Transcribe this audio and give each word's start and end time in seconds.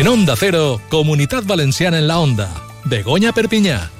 En 0.00 0.08
Onda 0.08 0.34
Cero, 0.34 0.80
Comunidad 0.88 1.42
Valenciana 1.44 1.98
en 1.98 2.08
la 2.08 2.20
Onda. 2.20 2.48
Begoña 2.84 3.32
Perpiñá. 3.34 3.90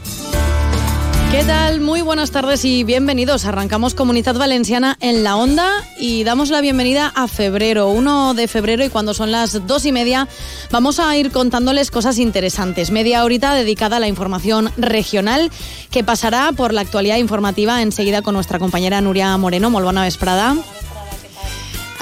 ¿Qué 1.31 1.45
tal? 1.45 1.83
Muy 1.83 2.01
buenas 2.01 2.31
tardes 2.31 2.65
y 2.65 2.85
bienvenidos. 2.85 3.45
Arrancamos 3.45 3.93
Comunidad 3.93 4.35
Valenciana 4.35 4.97
en 5.03 5.25
la 5.25 5.37
onda 5.37 5.71
y 5.99 6.25
damos 6.25 6.49
la 6.49 6.63
bienvenida 6.63 7.13
a 7.15 7.29
febrero, 7.29 7.91
1 7.91 8.33
de 8.33 8.49
febrero 8.49 8.83
y 8.83 8.89
cuando 8.89 9.13
son 9.13 9.31
las 9.31 9.67
dos 9.67 9.85
y 9.85 9.93
media 9.93 10.27
vamos 10.71 11.01
a 11.01 11.15
ir 11.19 11.31
contándoles 11.33 11.91
cosas 11.91 12.17
interesantes. 12.17 12.91
Media 12.91 13.23
horita 13.23 13.53
dedicada 13.53 13.99
a 13.99 14.01
la 14.01 14.09
información 14.09 14.73
regional 14.79 15.51
que 15.91 16.03
pasará 16.03 16.51
por 16.53 16.73
la 16.73 16.81
actualidad 16.81 17.19
informativa 17.19 17.83
enseguida 17.83 18.23
con 18.23 18.33
nuestra 18.33 18.59
compañera 18.59 19.03
Nuria 19.03 19.37
Moreno. 19.37 19.69
Molt 19.69 19.85
bona 19.85 20.05
vesprada. 20.09 20.57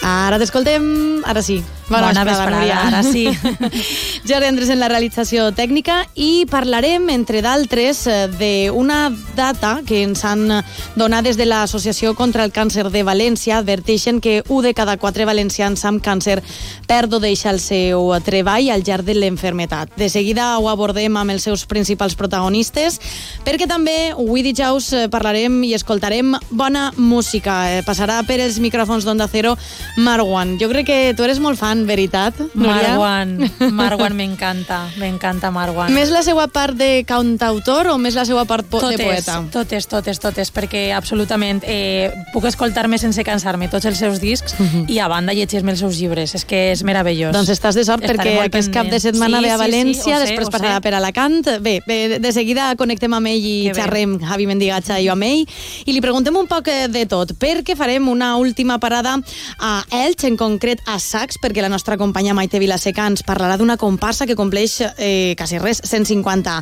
Ara 0.06 0.38
t'escoltem, 0.38 1.24
ara 1.26 1.42
sí. 1.42 1.64
Bona, 1.88 2.08
Bona 2.08 2.24
vesprada, 2.24 2.60
vesprada, 2.60 2.86
ara 2.88 3.02
sí. 3.02 3.24
Jordi 4.28 4.46
Andrés 4.46 4.68
en 4.68 4.76
la 4.76 4.90
realització 4.92 5.46
tècnica 5.56 6.02
i 6.20 6.44
parlarem, 6.50 7.06
entre 7.08 7.40
d'altres, 7.40 8.02
d'una 8.36 8.98
data 9.38 9.78
que 9.88 10.02
ens 10.04 10.20
han 10.28 10.42
donat 11.00 11.24
des 11.24 11.38
de 11.40 11.46
l'Associació 11.48 12.12
contra 12.18 12.44
el 12.44 12.52
Càncer 12.52 12.90
de 12.92 13.04
València. 13.08 13.62
Adverteixen 13.62 14.20
que 14.20 14.42
un 14.52 14.66
de 14.66 14.74
cada 14.76 14.98
quatre 15.00 15.24
valencians 15.24 15.86
amb 15.88 16.02
càncer 16.04 16.42
perd 16.88 17.16
o 17.16 17.22
deixa 17.24 17.48
el 17.54 17.60
seu 17.62 18.12
treball 18.26 18.68
al 18.74 18.84
llarg 18.84 19.08
de 19.08 19.16
l'enfermetat. 19.16 19.96
De 19.96 20.10
seguida 20.12 20.50
ho 20.58 20.68
abordem 20.68 21.16
amb 21.16 21.32
els 21.32 21.48
seus 21.48 21.64
principals 21.64 22.18
protagonistes, 22.20 23.00
perquè 23.48 23.64
també 23.70 24.10
avui 24.10 24.44
dijous 24.44 24.90
parlarem 25.08 25.62
i 25.64 25.72
escoltarem 25.78 26.36
bona 26.50 26.90
música. 26.98 27.80
Passarà 27.88 28.20
per 28.28 28.42
els 28.44 28.60
micròfons 28.60 29.08
d'Onda 29.08 29.30
Cero 29.32 29.56
Marwan. 29.96 30.58
Jo 30.60 30.68
crec 30.68 30.90
que 30.92 31.00
tu 31.16 31.24
eres 31.24 31.40
molt 31.40 31.56
fan 31.56 31.77
veritat, 31.86 32.38
Núria? 32.54 32.94
Marwan, 32.96 33.34
Marwan 33.78 34.16
m'encanta, 34.16 34.80
m'encanta 34.98 35.50
Marwan. 35.54 35.92
Més 35.94 36.10
la 36.14 36.22
seva 36.26 36.46
part 36.50 36.76
de 36.78 37.04
cantautor 37.08 37.90
o 37.92 37.96
més 38.00 38.16
la 38.18 38.24
seva 38.28 38.44
part 38.48 38.66
po 38.66 38.80
totes, 38.82 38.98
de 38.98 39.04
poeta? 39.04 39.38
Totes, 39.52 39.88
totes, 39.90 40.20
totes, 40.22 40.52
perquè 40.54 40.88
absolutament 40.96 41.62
eh, 41.68 42.10
puc 42.32 42.48
escoltar-me 42.50 42.98
sense 42.98 43.22
cansar-me 43.26 43.68
tots 43.72 43.88
els 43.90 43.98
seus 43.98 44.20
discs 44.22 44.54
uh 44.58 44.64
-huh. 44.64 44.84
i 44.88 44.98
a 44.98 45.08
banda 45.08 45.32
llegir-me 45.32 45.72
els 45.72 45.80
seus 45.80 45.98
llibres, 45.98 46.34
és 46.34 46.44
que 46.44 46.72
és 46.72 46.82
meravellós. 46.82 47.32
Doncs 47.32 47.50
estàs 47.50 47.74
de 47.74 47.84
sort 47.84 48.02
Estaré 48.02 48.18
perquè 48.18 48.46
aquest 48.46 48.72
cap 48.72 48.86
de 48.86 49.00
setmana 49.00 49.38
sí, 49.38 49.44
ve 49.44 49.50
a 49.50 49.58
València, 49.58 50.16
sí, 50.18 50.26
sí, 50.26 50.26
després 50.26 50.48
sé, 50.48 50.52
passarà 50.52 50.80
per 50.80 50.94
Alacant. 50.94 51.44
Bé, 51.60 51.82
bé, 51.86 52.18
de 52.18 52.32
seguida 52.32 52.74
connectem 52.76 53.12
amb 53.12 53.26
ell 53.26 53.44
i 53.44 53.68
que 53.68 53.74
xerrem, 53.74 54.18
bé. 54.18 54.26
Javi 54.26 54.46
Mendigatxa 54.46 54.98
i 54.98 55.06
jo 55.06 55.12
amb 55.12 55.22
ell, 55.22 55.46
i 55.86 55.92
li 55.92 56.00
preguntem 56.00 56.34
un 56.36 56.46
poc 56.46 56.64
de 56.64 57.06
tot, 57.06 57.32
perquè 57.38 57.76
farem 57.76 58.08
una 58.08 58.36
última 58.36 58.78
parada 58.78 59.18
a 59.58 59.84
Elx, 59.90 60.24
en 60.24 60.36
concret 60.36 60.80
a 60.86 60.98
Sacs, 60.98 61.38
perquè 61.42 61.62
la 61.64 61.67
nostra 61.68 61.96
companya 61.96 62.34
Maite 62.34 62.58
Vilaseca 62.58 63.06
ens 63.08 63.24
parlarà 63.26 63.56
d'una 63.58 63.76
comparsa 63.76 64.26
que 64.26 64.36
compleix 64.38 64.78
eh, 64.82 65.34
quasi 65.38 65.58
res, 65.58 65.80
150 65.84 66.54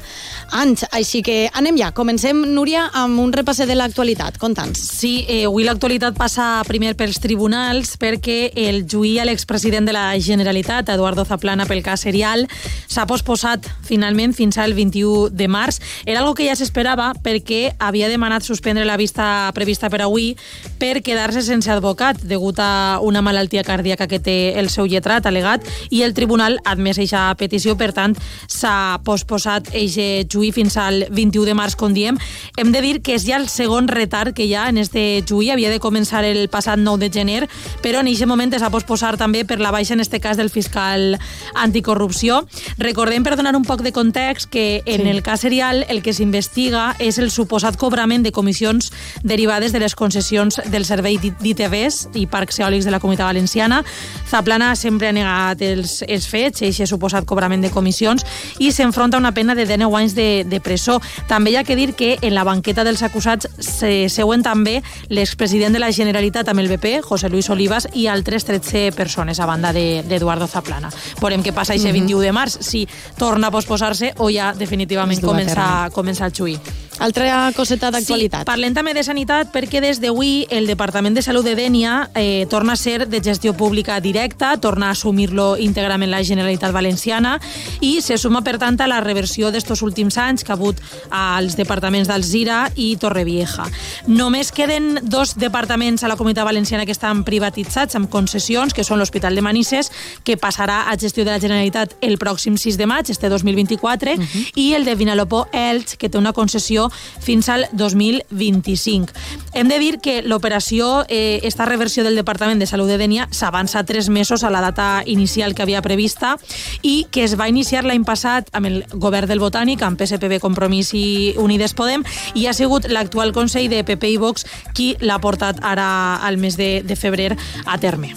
anys. 0.60 0.84
Així 0.90 1.22
que 1.26 1.50
anem 1.54 1.78
ja. 1.80 1.92
Comencem, 1.96 2.42
Núria, 2.54 2.86
amb 2.94 3.20
un 3.22 3.32
repasset 3.32 3.68
de 3.68 3.76
l'actualitat. 3.78 4.38
Conta'ns. 4.42 4.80
Sí, 4.80 5.24
eh, 5.28 5.44
avui 5.46 5.66
l'actualitat 5.66 6.16
passa 6.18 6.62
primer 6.68 6.94
pels 6.96 7.20
tribunals 7.22 7.96
perquè 8.00 8.52
el 8.66 8.84
juí 8.88 9.16
a 9.18 9.26
l'expresident 9.28 9.86
de 9.86 9.94
la 9.96 10.08
Generalitat, 10.20 10.88
Eduardo 10.94 11.24
Zaplana, 11.24 11.66
pel 11.66 11.82
cas 11.86 12.04
serial, 12.06 12.46
s'ha 12.86 13.06
posposat 13.06 13.66
finalment 13.86 14.34
fins 14.36 14.58
al 14.58 14.74
21 14.74 15.30
de 15.30 15.48
març. 15.48 15.80
Era 16.06 16.20
algo 16.20 16.34
que 16.34 16.46
ja 16.48 16.56
s'esperava 16.56 17.12
perquè 17.22 17.74
havia 17.78 18.08
demanat 18.08 18.44
suspendre 18.46 18.84
la 18.84 18.96
vista 18.96 19.50
prevista 19.54 19.90
per 19.90 20.02
avui 20.04 20.34
per 20.80 21.02
quedar-se 21.02 21.42
sense 21.42 21.70
advocat 21.72 22.20
degut 22.22 22.60
a 22.60 22.98
una 23.02 23.22
malaltia 23.22 23.64
cardíaca 23.64 24.06
que 24.06 24.20
té 24.20 24.58
el 24.60 24.70
seu 24.70 24.86
lletrat 24.96 25.28
alegat 25.28 25.66
i 25.90 26.02
el 26.02 26.14
tribunal 26.16 26.58
ha 26.64 26.74
admès 26.76 26.98
aquesta 26.98 27.34
petició, 27.38 27.76
per 27.76 27.92
tant 27.96 28.16
s'ha 28.48 28.98
posposat 29.04 29.70
aquest 29.74 30.32
juí 30.32 30.52
fins 30.52 30.76
al 30.80 31.04
21 31.10 31.46
de 31.46 31.54
març, 31.56 31.76
com 31.76 31.94
diem. 31.94 32.18
Hem 32.56 32.72
de 32.72 32.82
dir 32.82 33.00
que 33.02 33.16
és 33.16 33.26
ja 33.26 33.38
el 33.40 33.48
segon 33.52 33.88
retard 33.88 34.34
que 34.36 34.46
hi 34.46 34.54
ha 34.54 34.68
en 34.68 34.78
este 34.78 35.22
juí, 35.28 35.50
havia 35.50 35.70
de 35.70 35.80
començar 35.80 36.24
el 36.24 36.48
passat 36.52 36.80
9 36.80 37.06
de 37.06 37.10
gener, 37.12 37.42
però 37.82 38.00
en 38.00 38.10
aquest 38.10 38.28
moment 38.28 38.52
s'ha 38.56 38.70
posposat 38.72 39.18
també 39.20 39.44
per 39.44 39.58
la 39.60 39.72
baixa, 39.74 39.94
en 39.94 40.00
este 40.00 40.20
cas, 40.20 40.36
del 40.36 40.50
fiscal 40.50 41.18
anticorrupció. 41.54 42.46
Recordem, 42.78 43.24
per 43.24 43.36
donar 43.36 43.56
un 43.56 43.64
poc 43.64 43.82
de 43.82 43.92
context, 43.92 44.48
que 44.50 44.82
en 44.86 45.02
sí. 45.02 45.08
el 45.08 45.22
cas 45.22 45.40
serial 45.40 45.84
el 45.88 46.02
que 46.02 46.14
s'investiga 46.16 46.94
és 47.02 47.18
el 47.18 47.30
suposat 47.30 47.76
cobrament 47.76 48.24
de 48.24 48.32
comissions 48.32 48.92
derivades 49.22 49.72
de 49.72 49.80
les 49.82 49.94
concessions 49.94 50.60
del 50.72 50.86
servei 50.88 51.18
d'ITVs 51.18 52.16
i 52.16 52.26
parcs 52.30 52.60
eòlics 52.60 52.86
de 52.86 52.94
la 52.94 53.00
Comunitat 53.00 53.28
Valenciana. 53.28 53.82
Zaplana 54.30 54.74
sempre 54.86 55.10
ha 55.10 55.14
negat 55.16 55.62
els, 55.66 55.98
els 56.06 56.28
fets, 56.30 56.62
aquest 56.62 56.92
suposat 56.92 57.26
cobrament 57.28 57.64
de 57.64 57.72
comissions, 57.74 58.24
i 58.62 58.70
s'enfronta 58.72 59.18
a 59.18 59.22
una 59.22 59.34
pena 59.34 59.56
de 59.58 59.66
19 59.66 59.98
anys 59.98 60.14
de, 60.16 60.44
de 60.46 60.60
presó. 60.62 61.00
També 61.28 61.52
hi 61.52 61.58
ha 61.60 61.64
que 61.66 61.76
dir 61.78 61.92
que 61.98 62.14
en 62.20 62.34
la 62.36 62.46
banqueta 62.46 62.84
dels 62.86 63.02
acusats 63.06 63.50
se 63.58 64.08
seuen 64.12 64.44
també 64.46 64.78
l'expresident 65.10 65.74
de 65.74 65.82
la 65.82 65.92
Generalitat 65.92 66.48
amb 66.52 66.62
el 66.62 66.70
BP, 66.72 67.00
José 67.06 67.30
Luis 67.32 67.50
Olivas, 67.50 67.88
i 67.94 68.06
altres 68.12 68.46
13 68.46 68.90
persones 68.96 69.40
a 69.40 69.50
banda 69.50 69.72
d'Eduardo 69.74 70.46
de, 70.46 70.52
Zaplana. 70.52 70.92
Veurem 71.20 71.44
què 71.44 71.54
passa 71.56 71.74
aquest 71.74 71.92
21 71.92 72.22
de 72.22 72.34
març, 72.36 72.60
si 72.62 72.86
torna 73.18 73.50
a 73.50 73.54
posposar-se 73.54 74.14
o 74.22 74.30
ja 74.32 74.52
definitivament 74.56 75.22
comença, 75.22 75.88
comença 75.94 76.26
el 76.26 76.36
xuí. 76.36 76.58
Altra 76.98 77.52
coseta 77.52 77.90
d'actualitat. 77.92 78.40
Sí, 78.40 78.48
parlem 78.48 78.72
també 78.72 78.94
de 78.96 79.02
sanitat 79.04 79.50
perquè 79.52 79.82
des 79.84 79.98
d'avui 80.00 80.46
el 80.50 80.66
Departament 80.66 81.16
de 81.16 81.20
Salut 81.22 81.44
de 81.44 81.52
Dènia 81.58 82.08
eh, 82.16 82.46
torna 82.48 82.72
a 82.72 82.80
ser 82.80 83.04
de 83.06 83.20
gestió 83.20 83.52
pública 83.52 83.98
directa, 84.00 84.54
torna 84.56 84.88
a 84.88 84.94
assumir-lo 84.96 85.58
íntegrament 85.60 86.10
la 86.10 86.22
Generalitat 86.24 86.72
Valenciana 86.72 87.36
i 87.84 88.00
se 88.00 88.16
suma, 88.16 88.40
per 88.40 88.56
tant, 88.62 88.80
a 88.80 88.88
la 88.88 89.02
reversió 89.04 89.50
d'estos 89.52 89.82
últims 89.84 90.16
anys 90.16 90.44
que 90.44 90.52
ha 90.52 90.56
hagut 90.56 90.80
als 91.10 91.56
departaments 91.56 92.08
d'Alzira 92.08 92.70
i 92.74 92.94
Torrevieja. 92.96 93.68
Només 94.08 94.52
queden 94.52 94.98
dos 95.02 95.36
departaments 95.36 96.02
a 96.02 96.08
la 96.08 96.16
Comunitat 96.16 96.48
Valenciana 96.48 96.86
que 96.88 96.96
estan 96.96 97.24
privatitzats 97.28 97.96
amb 97.96 98.08
concessions, 98.08 98.72
que 98.72 98.84
són 98.84 99.00
l'Hospital 99.00 99.36
de 99.36 99.44
Manises, 99.44 99.92
que 100.24 100.38
passarà 100.40 100.86
a 100.88 100.96
gestió 100.96 101.24
de 101.28 101.34
la 101.34 101.40
Generalitat 101.44 101.96
el 102.00 102.16
pròxim 102.16 102.56
6 102.56 102.80
de 102.80 102.88
maig, 102.88 103.10
este 103.10 103.28
2024, 103.28 104.12
uh 104.12 104.16
-huh. 104.16 104.50
i 104.54 104.72
el 104.74 104.84
de 104.84 104.94
Vinalopó 104.94 105.46
Elx, 105.52 105.96
que 105.96 106.08
té 106.08 106.18
una 106.18 106.32
concessió 106.32 106.85
fins 107.20 107.48
al 107.48 107.66
2025. 107.72 109.12
Hem 109.54 109.68
de 109.68 109.78
dir 109.78 109.98
que 110.00 110.22
l'operació, 110.22 111.04
eh, 111.08 111.40
esta 111.42 111.66
reversió 111.66 112.04
del 112.04 112.16
Departament 112.16 112.60
de 112.60 112.66
Salut 112.66 112.88
de 112.88 112.98
Dènia, 112.98 113.28
s'avança 113.30 113.84
tres 113.84 114.08
mesos 114.08 114.44
a 114.44 114.50
la 114.50 114.60
data 114.60 115.02
inicial 115.06 115.54
que 115.54 115.62
havia 115.62 115.82
prevista 115.82 116.36
i 116.82 117.06
que 117.10 117.24
es 117.24 117.38
va 117.38 117.48
iniciar 117.48 117.84
l'any 117.84 118.04
passat 118.04 118.50
amb 118.52 118.66
el 118.66 118.84
govern 118.92 119.28
del 119.28 119.40
Botànic, 119.40 119.82
amb 119.82 119.98
PSPB, 119.98 120.40
Compromís 120.40 120.92
i 120.94 121.34
Unides 121.38 121.74
Podem, 121.74 122.04
i 122.34 122.46
ha 122.46 122.54
sigut 122.56 122.88
l'actual 122.90 123.32
Consell 123.32 123.70
de 123.70 123.82
PP 123.84 124.12
i 124.14 124.16
Vox 124.20 124.46
qui 124.74 124.94
l'ha 125.00 125.18
portat 125.22 125.60
ara 125.62 126.16
al 126.26 126.38
mes 126.38 126.56
de, 126.56 126.82
de 126.86 126.96
febrer 126.96 127.32
a 127.64 127.78
terme. 127.78 128.12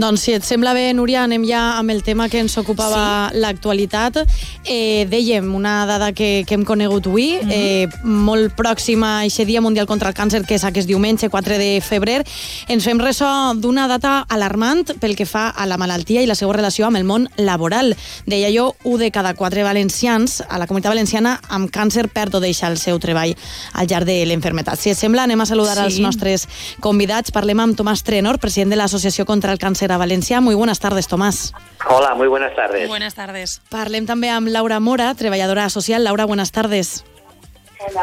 Doncs 0.00 0.24
si 0.24 0.34
et 0.36 0.44
sembla 0.46 0.72
bé, 0.74 0.88
Núria, 0.96 1.24
anem 1.26 1.44
ja 1.46 1.62
amb 1.78 1.92
el 1.92 2.02
tema 2.02 2.28
que 2.32 2.40
ens 2.42 2.56
ocupava 2.60 3.30
sí. 3.30 3.40
l'actualitat. 3.42 4.22
Eh, 4.64 5.04
dèiem 5.10 5.52
una 5.54 5.82
dada 5.88 6.12
que, 6.16 6.44
que 6.48 6.56
hem 6.56 6.64
conegut 6.64 7.06
avui, 7.06 7.38
mm 7.42 7.48
-hmm. 7.48 7.52
eh, 7.52 7.88
molt 8.02 8.54
pròxima 8.58 9.18
a 9.18 9.24
aquest 9.26 9.46
Dia 9.48 9.60
Mundial 9.60 9.86
contra 9.86 10.10
el 10.10 10.16
Càncer, 10.16 10.42
que 10.46 10.56
és 10.58 10.64
aquest 10.64 10.88
diumenge, 10.88 11.30
4 11.30 11.58
de 11.58 11.80
febrer, 11.84 12.20
ens 12.68 12.84
fem 12.84 13.00
ressò 13.00 13.52
d'una 13.54 13.88
data 13.90 14.22
alarmant 14.28 14.94
pel 15.00 15.16
que 15.16 15.26
fa 15.26 15.48
a 15.50 15.66
la 15.66 15.78
malaltia 15.80 16.22
i 16.22 16.28
la 16.28 16.36
seva 16.38 16.54
relació 16.56 16.86
amb 16.86 17.00
el 17.00 17.06
món 17.08 17.28
laboral. 17.36 17.94
Deia 18.26 18.50
jo, 18.54 18.72
un 18.84 19.00
de 19.00 19.10
cada 19.10 19.34
quatre 19.34 19.64
valencians 19.64 20.42
a 20.48 20.58
la 20.58 20.66
comunitat 20.66 20.92
valenciana 20.92 21.38
amb 21.48 21.70
càncer 21.72 22.08
perd 22.12 22.36
o 22.38 22.40
deixa 22.42 22.68
el 22.70 22.78
seu 22.78 22.98
treball 23.02 23.34
al 23.74 23.88
llarg 23.90 24.06
de 24.06 24.18
l'enfermetat. 24.26 24.78
Si 24.78 24.92
et 24.92 24.98
sembla, 24.98 25.24
anem 25.24 25.40
a 25.40 25.46
saludar 25.48 25.78
sí. 25.78 25.86
els 25.86 26.00
nostres 26.02 26.48
convidats. 26.80 27.32
Parlem 27.34 27.62
amb 27.62 27.78
Tomàs 27.78 28.04
Trenor, 28.06 28.38
president 28.42 28.74
de 28.74 28.80
l'Associació 28.80 29.26
contra 29.26 29.52
el 29.52 29.62
Càncer 29.62 29.90
a 29.92 30.00
València. 30.00 30.40
Muy 30.40 30.58
buenas 30.58 30.80
tardes, 30.80 31.08
Tomàs. 31.08 31.52
Hola, 31.88 32.14
muy 32.14 32.28
buenas 32.28 32.54
tardes. 32.56 32.88
Buenas 32.88 33.14
tardes. 33.14 33.60
Parlem 33.70 34.06
també 34.06 34.30
amb 34.30 34.48
Laura 34.48 34.80
Mora, 34.80 35.14
treballadora 35.14 35.68
social. 35.70 36.04
Laura, 36.04 36.26
buenas 36.26 36.52
tardes. 36.52 37.02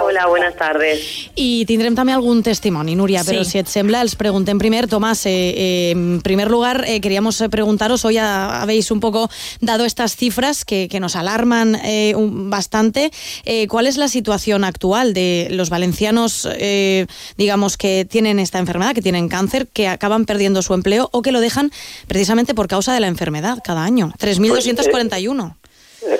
Hola, 0.01 0.27
buenas 0.27 0.55
tardes. 0.55 1.29
I 1.39 1.63
tindrem 1.67 1.95
també 1.95 2.11
algun 2.13 2.41
testimoni, 2.43 2.95
Núria, 2.99 3.21
pero 3.25 3.43
sí. 3.45 3.53
si 3.53 3.59
et 3.61 3.69
sembla, 3.71 4.01
els 4.03 4.15
preguntem 4.19 4.59
primer. 4.59 4.87
Tomás, 4.91 5.25
eh, 5.25 5.31
eh, 5.31 5.91
en 5.91 6.19
primer 6.21 6.49
lugar, 6.51 6.83
eh, 6.85 6.99
queríamos 6.99 7.41
preguntaros, 7.49 8.03
hoy 8.05 8.17
habéis 8.17 8.91
un 8.91 8.99
poco 8.99 9.29
dado 9.61 9.85
estas 9.85 10.15
cifras 10.15 10.65
que, 10.65 10.87
que 10.89 10.99
nos 10.99 11.15
alarman 11.15 11.75
eh, 11.83 12.13
un, 12.15 12.49
bastante. 12.49 13.11
Eh, 13.45 13.67
¿Cuál 13.67 13.87
es 13.87 13.97
la 13.97 14.07
situación 14.07 14.63
actual 14.63 15.13
de 15.13 15.47
los 15.51 15.69
valencianos, 15.69 16.47
eh, 16.59 17.05
digamos, 17.37 17.77
que 17.77 18.05
tienen 18.05 18.39
esta 18.39 18.59
enfermedad, 18.59 18.93
que 18.93 19.01
tienen 19.01 19.29
cáncer, 19.29 19.67
que 19.67 19.87
acaban 19.87 20.25
perdiendo 20.25 20.61
su 20.61 20.73
empleo 20.73 21.09
o 21.11 21.21
que 21.21 21.31
lo 21.31 21.39
dejan 21.39 21.71
precisamente 22.07 22.53
por 22.53 22.67
causa 22.67 22.93
de 22.93 22.99
la 22.99 23.07
enfermedad 23.07 23.59
cada 23.63 23.83
año? 23.83 24.11
3.241. 24.19 25.55
Pues, 26.01 26.19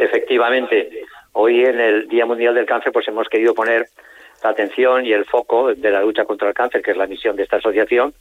efectivamente. 0.00 0.88
Hoy 1.32 1.64
en 1.64 1.80
el 1.80 2.08
Día 2.08 2.26
Mundial 2.26 2.54
del 2.54 2.66
Cáncer 2.66 2.92
pues 2.92 3.08
hemos 3.08 3.28
querido 3.28 3.54
poner 3.54 3.86
la 4.42 4.50
atención 4.50 5.06
y 5.06 5.12
el 5.12 5.24
foco 5.24 5.74
de 5.74 5.90
la 5.90 6.02
lucha 6.02 6.24
contra 6.24 6.48
el 6.48 6.54
cáncer, 6.54 6.82
que 6.82 6.90
es 6.90 6.96
la 6.96 7.06
misión 7.06 7.36
de 7.36 7.44
esta 7.44 7.56
asociación, 7.56 8.12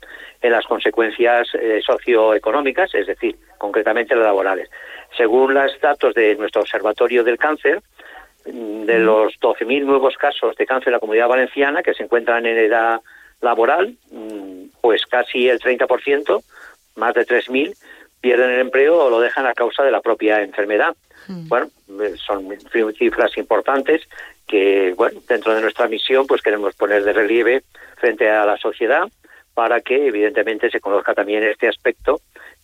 en 0.42 0.52
las 0.52 0.66
consecuencias 0.66 1.50
eh, 1.56 1.81
socioeconómicas, 1.86 2.94
es 2.94 3.08
decir, 3.08 3.36
concretamente 3.58 4.16
las 4.16 4.25
laborales. 4.25 4.69
Según 5.18 5.54
los 5.54 5.80
datos 5.81 6.13
de 6.13 6.36
nuestro 6.36 6.62
Observatorio 6.62 7.24
del 7.24 7.38
Cáncer, 7.38 7.81
mm, 8.46 8.84
de 8.84 9.00
los 9.00 9.40
12.000 9.40 9.86
nuevos 9.86 10.16
casos 10.18 10.56
de 10.56 10.66
cáncer 10.66 10.90
en 10.90 10.94
la 10.94 11.00
comunidad 11.00 11.28
valenciana 11.28 11.84
que 11.84 11.94
se 11.94 12.04
encuentran 12.04 12.46
en 12.46 12.57
edad 12.57 13.02
laboral, 13.42 13.96
mm, 14.12 14.66
pues 14.80 15.06
casi 15.06 15.50
el 15.50 15.60
30%, 15.60 16.44
más 16.96 17.14
de 17.14 17.25
3.000, 17.25 17.74
pierden 18.22 18.52
el 18.52 18.60
empleo 18.60 19.06
o 19.06 19.10
lo 19.10 19.19
dejan 19.19 19.48
a 19.48 19.54
causa 19.54 19.84
de 19.84 19.92
la 19.92 20.02
propia 20.02 20.42
enfermedad. 20.42 20.96
Mm. 21.27 21.47
Bueno, 21.47 21.69
eh, 22.01 22.15
son 22.18 22.47
cifras 22.97 23.38
importantes 23.38 24.01
que, 24.47 24.94
bueno, 24.95 25.21
dentro 25.27 25.53
de 25.53 25.62
nuestra 25.62 25.88
misión, 25.88 26.27
pues 26.27 26.41
queremos 26.41 26.75
poner 26.75 27.03
de 27.03 27.13
relieve 27.13 27.63
frente 27.97 28.29
a 28.29 28.45
la 28.45 28.57
sociedad 28.57 29.07
para 29.53 29.81
que, 29.81 30.07
evidentemente, 30.07 30.69
se 30.69 30.79
conozca 30.79 31.13
también 31.13 31.44
este 31.44 31.68
aspecto 31.68 32.21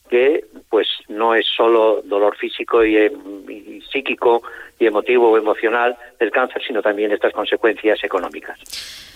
que, 0.07 0.45
pues, 0.69 0.88
no 1.07 1.36
es 1.36 1.45
solo 1.45 2.01
dolor 2.04 2.36
físico 2.38 2.83
y, 2.83 2.98
y 2.98 3.81
psíquico 3.92 4.42
y 4.80 4.86
emotivo 4.86 5.31
o 5.31 5.38
emocional 5.38 5.98
del 6.19 6.31
cáncer, 6.31 6.62
sino 6.65 6.81
también 6.81 7.12
estas 7.12 7.33
consecuencias 7.33 8.04
econòmiques. 8.04 8.57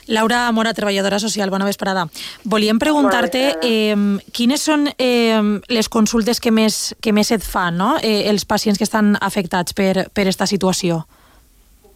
Laura 0.07 0.51
Mora, 0.51 0.73
treballadora 0.73 1.19
social, 1.19 1.49
bona 1.49 1.65
vesprada. 1.65 2.07
Volíem 2.43 2.79
preguntar-te 2.81 3.43
eh, 3.61 3.95
quines 4.33 4.63
són 4.65 4.88
eh, 4.97 5.38
les 5.69 5.89
consultes 5.89 6.41
que 6.41 6.51
més, 6.51 6.95
que 7.01 7.13
més 7.13 7.31
et 7.31 7.45
fan 7.45 7.77
no? 7.77 7.93
eh, 8.01 8.27
els 8.31 8.45
pacients 8.45 8.81
que 8.81 8.88
estan 8.88 9.13
afectats 9.21 9.77
per, 9.77 10.09
per 10.09 10.27
esta 10.27 10.47
situació? 10.49 11.05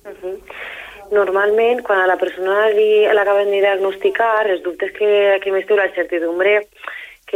Uh 0.05 0.13
-huh. 0.13 0.37
Normalment, 1.11 1.81
quan 1.83 1.99
a 2.01 2.07
la 2.07 2.17
persona 2.17 2.69
li 2.69 3.05
l'acaben 3.13 3.49
de 3.49 3.61
diagnosticar, 3.61 4.47
els 4.49 4.63
dubtes 4.63 4.91
que, 4.91 5.39
que 5.41 5.51
més 5.51 5.65
té 5.65 5.75
la 5.75 5.91
certidumbre 5.93 6.67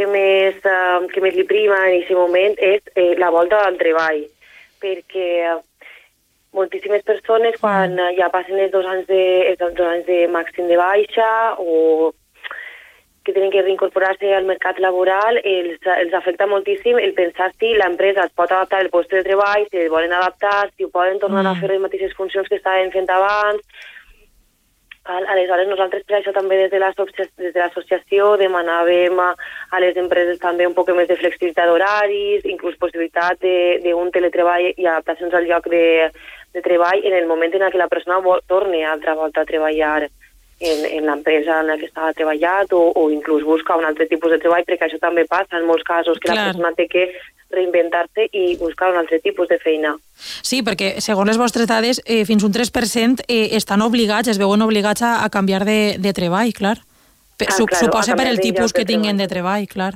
que 0.00 0.06
més, 0.08 0.56
uh, 0.64 1.04
que 1.12 1.20
més 1.20 1.36
li 1.36 1.44
prima 1.48 1.76
en 1.84 1.98
aquest 1.98 2.14
moment 2.16 2.54
és 2.56 2.94
eh, 2.96 3.12
la 3.20 3.28
volta 3.34 3.60
al 3.66 3.76
treball, 3.80 4.22
perquè 4.80 5.58
moltíssimes 6.56 7.04
persones 7.06 7.58
quan 7.60 7.92
mm. 7.98 8.16
ja 8.16 8.30
passen 8.32 8.58
els 8.58 8.72
dos 8.72 8.88
anys 8.88 9.04
de, 9.10 9.20
els 9.52 9.60
dos 9.60 9.86
anys 9.86 10.08
de 10.08 10.24
màxim 10.32 10.66
de 10.70 10.78
baixa 10.80 11.28
o 11.60 12.10
que 13.20 13.34
tenen 13.36 13.52
que 13.52 13.60
reincorporar-se 13.62 14.32
al 14.32 14.48
mercat 14.48 14.80
laboral, 14.80 15.36
els, 15.44 15.76
els 16.00 16.14
afecta 16.16 16.48
moltíssim 16.48 16.96
el 16.98 17.12
pensar 17.14 17.50
si 17.58 17.74
l'empresa 17.76 18.24
es 18.24 18.32
pot 18.32 18.50
adaptar 18.50 18.80
el 18.80 18.88
lloc 18.88 19.12
de 19.12 19.22
treball, 19.26 19.66
si 19.68 19.84
es 19.84 19.92
volen 19.92 20.16
adaptar, 20.16 20.70
si 20.72 20.88
ho 20.88 20.90
poden 20.90 21.20
tornar 21.20 21.44
mm. 21.44 21.52
a 21.52 21.60
fer 21.60 21.74
les 21.74 21.84
mateixes 21.84 22.16
funcions 22.16 22.48
que 22.48 22.56
estaven 22.58 22.90
fent 22.96 23.12
abans. 23.12 23.60
Aleshores, 25.08 25.66
nosaltres 25.66 26.04
per 26.04 26.18
això 26.18 26.32
també 26.36 26.58
des 26.60 26.70
de 26.70 26.78
l'associació 26.78 28.34
demanàvem 28.36 29.16
a, 29.18 29.30
a 29.72 29.80
les 29.80 29.96
empreses 29.96 30.38
també 30.38 30.66
un 30.68 30.74
poc 30.76 30.92
més 30.92 31.08
de 31.08 31.16
flexibilitat 31.16 31.66
d'horaris, 31.66 32.44
inclús 32.44 32.76
possibilitat 32.76 33.40
d'un 33.40 34.12
teletreball 34.12 34.68
i 34.70 34.86
adaptacions 34.86 35.34
al 35.34 35.48
lloc 35.48 35.70
de, 35.72 36.10
de 36.52 36.62
treball 36.62 37.00
en 37.00 37.16
el 37.16 37.26
moment 37.26 37.56
en 37.56 37.70
què 37.72 37.80
la 37.80 37.88
persona 37.88 38.20
vol, 38.20 38.44
torni 38.46 38.84
altra 38.84 39.16
volta 39.16 39.40
a 39.40 39.48
treballar 39.48 40.04
en, 40.04 40.84
en 40.84 41.06
l'empresa 41.08 41.60
en 41.60 41.72
la 41.72 41.78
que 41.80 41.88
estava 41.88 42.12
treballat 42.12 42.72
o, 42.76 42.92
o 42.94 43.08
inclús 43.10 43.42
buscar 43.48 43.78
un 43.80 43.88
altre 43.88 44.06
tipus 44.06 44.36
de 44.36 44.38
treball, 44.42 44.66
perquè 44.68 44.86
això 44.86 45.00
també 45.00 45.24
passa 45.24 45.56
en 45.56 45.66
molts 45.66 45.86
casos, 45.88 46.20
que 46.20 46.28
Clar. 46.28 46.36
la 46.36 46.48
persona 46.50 46.76
té 46.76 46.86
que 46.92 47.08
reinventar-se 47.50 48.28
i 48.32 48.56
buscar 48.60 48.90
un 48.92 48.98
altre 49.00 49.20
tipus 49.20 49.48
de 49.48 49.58
feina. 49.58 49.96
Sí, 50.16 50.62
perquè 50.66 51.00
segons 51.00 51.28
les 51.28 51.40
vostres 51.40 51.68
dades, 51.70 52.02
eh, 52.04 52.24
fins 52.28 52.44
un 52.46 52.52
3% 52.52 53.24
eh, 53.26 53.56
estan 53.58 53.82
obligats, 53.82 54.28
es 54.28 54.38
veuen 54.38 54.62
obligats 54.62 55.02
a, 55.02 55.24
a 55.24 55.30
canviar 55.30 55.64
de, 55.64 55.96
de 55.98 56.12
treball, 56.12 56.52
clar. 56.52 56.78
Ah, 57.40 57.56
claro, 57.56 57.76
Suposa 57.78 58.16
per 58.16 58.28
el 58.28 58.40
tipus 58.40 58.74
que 58.76 58.84
tinguin 58.84 59.16
de 59.16 59.26
treball, 59.28 59.66
clar. 59.68 59.94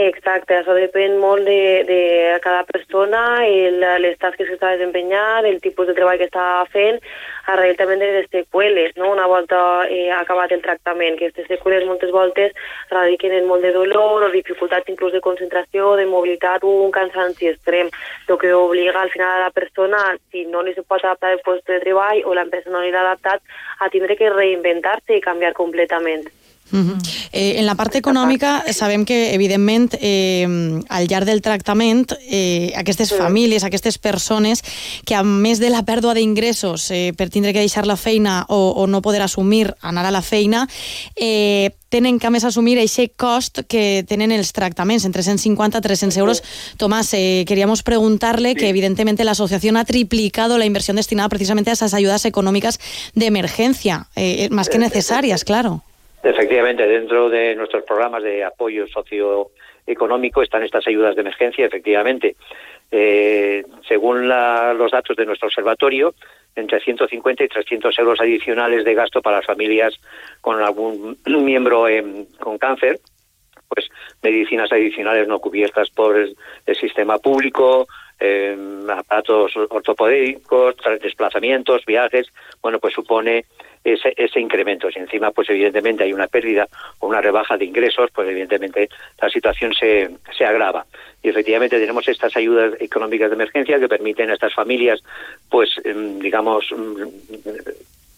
Exacte, 0.00 0.54
això 0.56 0.72
depèn 0.72 1.18
molt 1.20 1.44
de, 1.44 1.84
de 1.84 2.38
cada 2.40 2.62
persona, 2.64 3.44
el, 3.44 3.76
les 4.00 4.16
tasques 4.16 4.48
que 4.48 4.54
està 4.56 4.70
desempenyant, 4.72 5.44
el 5.44 5.60
tipus 5.60 5.90
de 5.90 5.94
treball 5.98 6.16
que 6.16 6.30
està 6.30 6.64
fent, 6.72 6.96
arrel 7.52 7.76
també 7.76 7.98
de 8.00 8.08
les 8.14 8.30
seqüeles, 8.32 8.94
no? 8.96 9.10
una 9.12 9.26
volta 9.28 9.84
eh, 9.90 10.08
acabat 10.16 10.54
el 10.56 10.62
tractament, 10.64 11.18
que 11.18 11.28
aquestes 11.28 11.50
seqüeles 11.52 11.84
moltes 11.84 12.12
voltes 12.14 12.56
radiquen 12.88 13.36
en 13.36 13.48
molt 13.50 13.66
de 13.66 13.74
dolor 13.76 14.24
o 14.24 14.32
dificultats 14.32 14.88
inclús 14.88 15.12
de 15.12 15.20
concentració, 15.20 15.92
de 16.00 16.08
mobilitat 16.08 16.64
o 16.64 16.72
un 16.86 16.94
cansanci 16.94 17.52
extrem, 17.52 17.92
el 18.28 18.38
que 18.40 18.54
obliga 18.56 18.96
al 18.96 19.12
final 19.12 19.34
a 19.36 19.44
la 19.48 19.50
persona, 19.52 20.06
si 20.30 20.46
no 20.46 20.62
li 20.62 20.72
se 20.72 20.86
pot 20.88 21.04
adaptar 21.04 21.34
el 21.36 21.42
lloc 21.44 21.60
de 21.68 21.82
treball 21.84 22.24
o 22.24 22.38
l'empresa 22.38 22.72
no 22.72 22.80
li 22.80 22.94
l'ha 22.94 23.04
adaptat, 23.04 23.44
a 23.84 23.92
tindre 23.92 24.16
que 24.16 24.32
reinventar-se 24.32 25.18
i 25.18 25.20
canviar 25.20 25.52
completament. 25.52 26.30
Uh 26.72 26.78
-huh. 26.78 27.28
eh, 27.32 27.58
en 27.58 27.66
la 27.66 27.74
part 27.74 27.94
econòmica 27.94 28.64
sabem 28.72 29.04
que, 29.04 29.34
evidentment, 29.34 29.94
eh, 30.00 30.46
al 30.88 31.06
llarg 31.06 31.26
del 31.26 31.42
tractament, 31.42 32.12
eh, 32.28 32.72
aquestes 32.76 33.10
sí. 33.10 33.14
famílies, 33.14 33.64
aquestes 33.64 33.98
persones 33.98 34.62
que, 35.04 35.14
a 35.14 35.22
més 35.22 35.58
de 35.58 35.70
la 35.70 35.84
pèrdua 35.84 36.14
d'ingressos 36.14 36.90
eh, 36.90 37.12
per 37.16 37.28
tindre 37.30 37.52
que 37.52 37.60
deixar 37.60 37.86
la 37.86 37.96
feina 37.96 38.46
o, 38.48 38.72
o 38.76 38.86
no 38.86 39.02
poder 39.02 39.22
assumir 39.22 39.74
anar 39.80 40.06
a 40.06 40.10
la 40.10 40.22
feina, 40.22 40.68
eh, 41.16 41.70
tenen 41.92 42.18
que, 42.18 42.26
a 42.26 42.32
més, 42.32 42.44
assumir 42.48 42.78
aquest 42.80 43.12
cost 43.20 43.60
que 43.68 44.02
tenen 44.08 44.32
els 44.32 44.54
tractaments, 44.56 45.04
entre 45.04 45.22
150 45.22 45.78
i 45.78 45.84
300 45.84 46.16
euros. 46.16 46.42
Tomás, 46.80 47.12
eh, 47.12 47.44
queríamos 47.46 47.82
preguntarle 47.82 48.54
sí. 48.54 48.56
que, 48.56 48.68
evidentemente, 48.70 49.24
la 49.24 49.32
asociación 49.32 49.76
ha 49.76 49.84
triplicado 49.84 50.56
la 50.56 50.64
inversión 50.64 50.96
destinada 50.96 51.28
precisamente 51.28 51.68
a 51.68 51.74
esas 51.74 51.92
ayudas 51.92 52.24
económicas 52.24 52.80
de 53.14 53.26
emergencia, 53.26 54.08
eh, 54.16 54.48
más 54.50 54.70
que 54.70 54.78
necesarias, 54.78 55.44
claro. 55.44 55.82
Efectivamente, 56.22 56.86
dentro 56.86 57.28
de 57.28 57.54
nuestros 57.56 57.82
programas 57.84 58.22
de 58.22 58.44
apoyo 58.44 58.86
socioeconómico 58.86 60.42
están 60.42 60.62
estas 60.62 60.86
ayudas 60.86 61.16
de 61.16 61.22
emergencia, 61.22 61.66
efectivamente. 61.66 62.36
Eh, 62.90 63.64
según 63.88 64.28
los 64.28 64.90
datos 64.92 65.16
de 65.16 65.26
nuestro 65.26 65.48
observatorio, 65.48 66.14
entre 66.54 66.80
150 66.80 67.44
y 67.44 67.48
300 67.48 67.98
euros 67.98 68.20
adicionales 68.20 68.84
de 68.84 68.94
gasto 68.94 69.22
para 69.22 69.38
las 69.38 69.46
familias 69.46 69.98
con 70.40 70.60
algún 70.60 71.18
miembro 71.26 71.86
con 72.38 72.58
cáncer, 72.58 73.00
pues 73.74 73.88
medicinas 74.22 74.70
adicionales 74.72 75.26
no 75.28 75.38
cubiertas 75.38 75.90
por 75.90 76.16
el, 76.16 76.36
sistema 76.78 77.18
público, 77.18 77.86
eh, 78.18 78.56
aparatos 78.88 79.56
ortopédicos, 79.56 80.76
desplazamientos, 81.00 81.84
viajes, 81.86 82.28
bueno, 82.60 82.78
pues 82.78 82.94
supone 82.94 83.44
ese, 83.84 84.12
ese 84.16 84.40
incremento. 84.40 84.90
Si 84.90 84.98
encima, 84.98 85.30
pues 85.30 85.50
evidentemente 85.50 86.04
hay 86.04 86.12
una 86.12 86.26
pérdida 86.26 86.68
o 86.98 87.06
una 87.08 87.20
rebaja 87.20 87.56
de 87.56 87.64
ingresos, 87.64 88.10
pues 88.14 88.28
evidentemente 88.28 88.88
la 89.20 89.28
situación 89.28 89.72
se, 89.74 90.10
se 90.36 90.44
agrava. 90.44 90.86
Y 91.22 91.28
efectivamente 91.28 91.78
tenemos 91.78 92.06
estas 92.08 92.36
ayudas 92.36 92.74
económicas 92.80 93.30
de 93.30 93.34
emergencia 93.34 93.78
que 93.78 93.88
permiten 93.88 94.30
a 94.30 94.34
estas 94.34 94.54
familias, 94.54 95.02
pues, 95.48 95.70
em, 95.84 96.18
digamos, 96.18 96.66
mm, 96.72 97.02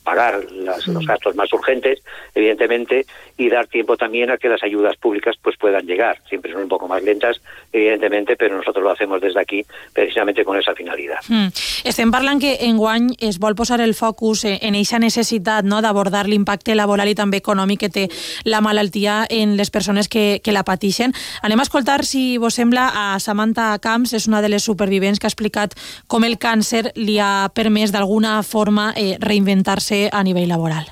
pagar 0.05 0.45
las, 0.53 0.87
los 0.87 1.05
gastos 1.07 1.35
más 1.35 1.53
urgentes, 1.53 2.01
evidentemente, 2.35 3.07
y 3.37 3.49
dar 3.49 3.67
tiempo 3.67 3.97
también 3.97 4.31
a 4.31 4.37
que 4.37 4.49
las 4.49 4.63
ayudas 4.63 4.97
públicas 4.97 5.35
pues 5.43 5.57
puedan 5.57 5.87
llegar. 5.87 6.21
Siempre 6.29 6.53
son 6.53 6.63
un 6.63 6.69
poco 6.69 6.87
más 6.87 7.03
lentas, 7.03 7.41
evidentemente, 7.73 8.37
pero 8.37 8.57
nosotros 8.57 8.85
lo 8.85 8.91
hacemos 8.91 9.21
desde 9.21 9.41
aquí 9.41 9.65
precisamente 9.93 10.45
con 10.45 10.59
esa 10.59 10.75
finalidad. 10.75 11.19
Mm. 11.29 11.49
Estem 11.85 12.13
parlant 12.13 12.41
que 12.41 12.53
enguany 12.69 13.15
es 13.19 13.41
vol 13.41 13.57
posar 13.57 13.81
el 13.81 13.95
focus 13.95 14.45
en 14.45 14.77
aquesta 14.77 15.01
necessitat 15.01 15.65
no, 15.65 15.81
d'abordar 15.83 16.29
l'impacte 16.29 16.77
laboral 16.77 17.09
i 17.11 17.17
també 17.17 17.41
econòmic 17.41 17.87
que 17.87 17.91
té 17.91 18.05
la 18.45 18.61
malaltia 18.61 19.25
en 19.31 19.57
les 19.57 19.73
persones 19.73 20.09
que, 20.09 20.41
que 20.45 20.53
la 20.53 20.65
pateixen. 20.69 21.17
Anem 21.43 21.61
a 21.61 21.67
escoltar, 21.67 22.05
si 22.05 22.37
vos 22.39 22.55
sembla, 22.55 22.91
a 22.93 23.19
Samantha 23.21 23.73
Camps, 23.83 24.15
és 24.15 24.29
una 24.29 24.43
de 24.45 24.53
les 24.53 24.63
supervivents 24.63 25.19
que 25.19 25.27
ha 25.27 25.33
explicat 25.33 25.75
com 26.07 26.25
el 26.29 26.39
càncer 26.39 26.93
li 26.95 27.19
ha 27.19 27.49
permès 27.55 27.93
d'alguna 27.95 28.37
forma 28.45 28.93
eh, 28.97 29.17
reinventar-se 29.21 29.94
a 30.13 30.23
nivel 30.23 30.49
laboral. 30.49 30.87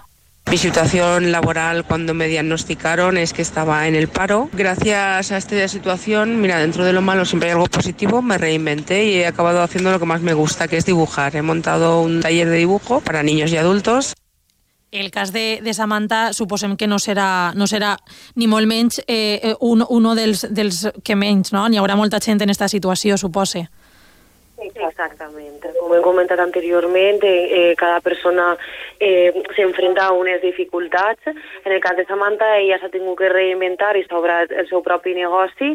Mi 0.50 0.58
situación 0.58 1.32
laboral 1.32 1.84
cuando 1.86 2.12
me 2.12 2.28
diagnosticaron 2.28 3.16
es 3.16 3.32
que 3.32 3.40
estaba 3.40 3.88
en 3.88 3.94
el 3.94 4.08
paro. 4.08 4.50
Gracias 4.52 5.32
a 5.32 5.36
esta 5.38 5.66
situación, 5.68 6.42
mira, 6.42 6.58
dentro 6.58 6.84
de 6.84 6.92
lo 6.92 7.00
malo 7.00 7.24
siempre 7.24 7.48
hay 7.48 7.54
algo 7.54 7.66
positivo, 7.66 8.20
me 8.20 8.36
reinventé 8.36 9.04
y 9.04 9.14
he 9.14 9.26
acabado 9.26 9.62
haciendo 9.62 9.90
lo 9.90 9.98
que 9.98 10.04
más 10.04 10.20
me 10.20 10.34
gusta, 10.34 10.68
que 10.68 10.76
es 10.76 10.84
dibujar. 10.84 11.36
He 11.36 11.42
montado 11.42 12.02
un 12.02 12.20
taller 12.20 12.48
de 12.48 12.56
dibujo 12.56 13.00
para 13.00 13.22
niños 13.22 13.50
y 13.50 13.56
adultos. 13.56 14.14
El 14.90 15.10
cas 15.10 15.32
de, 15.32 15.60
de 15.64 15.72
Samantha 15.72 16.34
suposem 16.34 16.76
que 16.76 16.86
no 16.86 16.98
serà, 17.00 17.54
no 17.56 17.64
serà 17.64 17.94
ni 18.36 18.44
molt 18.44 18.68
menys 18.68 19.00
eh, 19.06 19.40
eh 19.40 19.54
un, 19.64 19.80
uno 19.88 20.12
dels, 20.14 20.44
dels 20.52 20.82
que 21.00 21.16
menys, 21.16 21.54
no? 21.56 21.64
N'hi 21.64 21.80
haurà 21.80 21.96
molta 21.96 22.20
gent 22.20 22.44
en 22.44 22.52
aquesta 22.52 22.68
situació, 22.68 23.16
supose. 23.16 23.64
Exactamente. 24.60 25.72
Como 25.92 26.00
he 26.00 26.04
comentat 26.04 26.40
anteriorment, 26.40 27.20
eh, 27.22 27.74
cada 27.76 28.00
persona 28.00 28.56
eh, 28.98 29.30
s'enfrenta 29.54 30.06
a 30.06 30.12
unes 30.16 30.40
dificultats. 30.40 31.20
En 31.66 31.72
el 31.72 31.80
cas 31.84 31.98
de 31.98 32.06
Samantha, 32.06 32.56
ella 32.56 32.78
s'ha 32.80 32.88
tingut 32.88 33.18
que 33.18 33.28
reinventar 33.28 33.90
i 34.00 34.04
s'ha 34.06 34.16
obrat 34.16 34.54
el 34.56 34.64
seu 34.70 34.80
propi 34.80 35.12
negoci. 35.12 35.68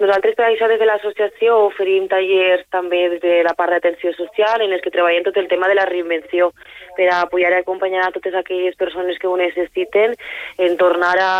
Nosaltres, 0.00 0.34
per 0.34 0.48
això, 0.48 0.66
des 0.66 0.82
de 0.82 0.90
l'associació 0.90 1.60
oferim 1.68 2.10
tallers 2.10 2.66
també 2.74 3.04
des 3.14 3.22
de 3.22 3.38
la 3.46 3.54
part 3.54 3.70
d'atenció 3.70 4.10
social 4.18 4.66
en 4.66 4.74
els 4.74 4.82
que 4.82 4.90
treballem 4.90 5.22
tot 5.22 5.38
el 5.38 5.46
tema 5.46 5.70
de 5.70 5.78
la 5.78 5.86
reinvenció 5.86 6.50
per 6.98 7.06
a 7.06 7.22
apoyar 7.30 7.54
i 7.54 7.62
acompanyar 7.62 8.08
a 8.08 8.12
totes 8.18 8.34
aquelles 8.34 8.74
persones 8.74 9.22
que 9.22 9.30
ho 9.30 9.36
necessiten 9.38 10.18
en 10.58 10.76
tornar 10.82 11.14
a, 11.20 11.34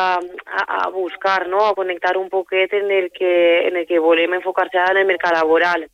a, 0.47 0.63
a 0.85 0.89
buscar, 0.95 1.49
no? 1.49 1.67
a 1.67 1.75
connectar 1.75 2.17
un 2.17 2.31
poquet 2.31 2.79
en 2.79 2.93
el 2.93 3.11
que, 3.11 3.67
en 3.67 3.77
el 3.77 3.91
que 3.91 3.99
volem 3.99 4.39
enfocar-se 4.39 4.79
en 4.79 5.03
el 5.03 5.11
mercat 5.11 5.35
laboral. 5.35 5.91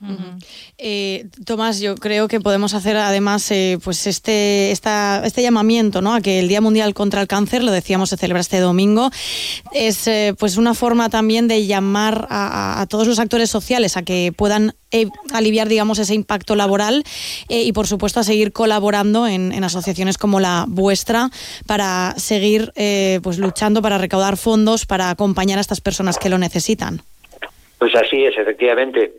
Uh 0.00 0.06
-huh. 0.06 0.44
eh, 0.78 1.26
Tomás, 1.44 1.80
yo 1.80 1.96
creo 1.96 2.28
que 2.28 2.40
podemos 2.40 2.72
hacer 2.74 2.96
además 2.96 3.50
eh, 3.50 3.78
pues 3.82 4.06
este, 4.06 4.70
esta, 4.70 5.22
este 5.24 5.42
llamamiento 5.42 6.00
¿no? 6.00 6.14
a 6.14 6.20
que 6.20 6.38
el 6.38 6.46
Día 6.46 6.60
Mundial 6.60 6.94
contra 6.94 7.20
el 7.20 7.26
Cáncer, 7.26 7.64
lo 7.64 7.72
decíamos, 7.72 8.10
se 8.10 8.16
celebra 8.16 8.40
este 8.40 8.60
domingo, 8.60 9.10
es 9.72 10.06
eh, 10.06 10.34
pues 10.38 10.56
una 10.56 10.74
forma 10.74 11.10
también 11.10 11.48
de 11.48 11.66
llamar 11.66 12.28
a, 12.30 12.80
a, 12.80 12.86
todos 12.86 13.08
los 13.08 13.18
actores 13.18 13.50
sociales 13.50 13.96
a 13.96 14.02
que 14.02 14.32
puedan 14.36 14.74
eh, 14.90 15.06
aliviar 15.34 15.68
digamos 15.68 15.98
ese 15.98 16.14
impacto 16.14 16.56
laboral 16.56 17.04
eh, 17.50 17.62
y 17.62 17.72
por 17.72 17.86
supuesto 17.86 18.20
a 18.20 18.22
seguir 18.22 18.52
colaborando 18.52 19.26
en, 19.26 19.52
en, 19.52 19.62
asociaciones 19.62 20.16
como 20.16 20.40
la 20.40 20.64
vuestra 20.66 21.28
para 21.66 22.14
seguir 22.16 22.72
eh, 22.74 23.20
pues 23.22 23.38
luchando 23.38 23.82
para 23.82 23.98
recaudar 23.98 24.38
fondos 24.38 24.86
para 24.86 25.10
acompañar 25.10 25.58
a 25.58 25.60
estas 25.60 25.82
personas 25.82 26.16
que 26.16 26.30
lo 26.30 26.38
necesitan. 26.38 27.02
Pues 27.78 27.94
así 27.96 28.24
es, 28.24 28.38
efectivamente 28.38 29.12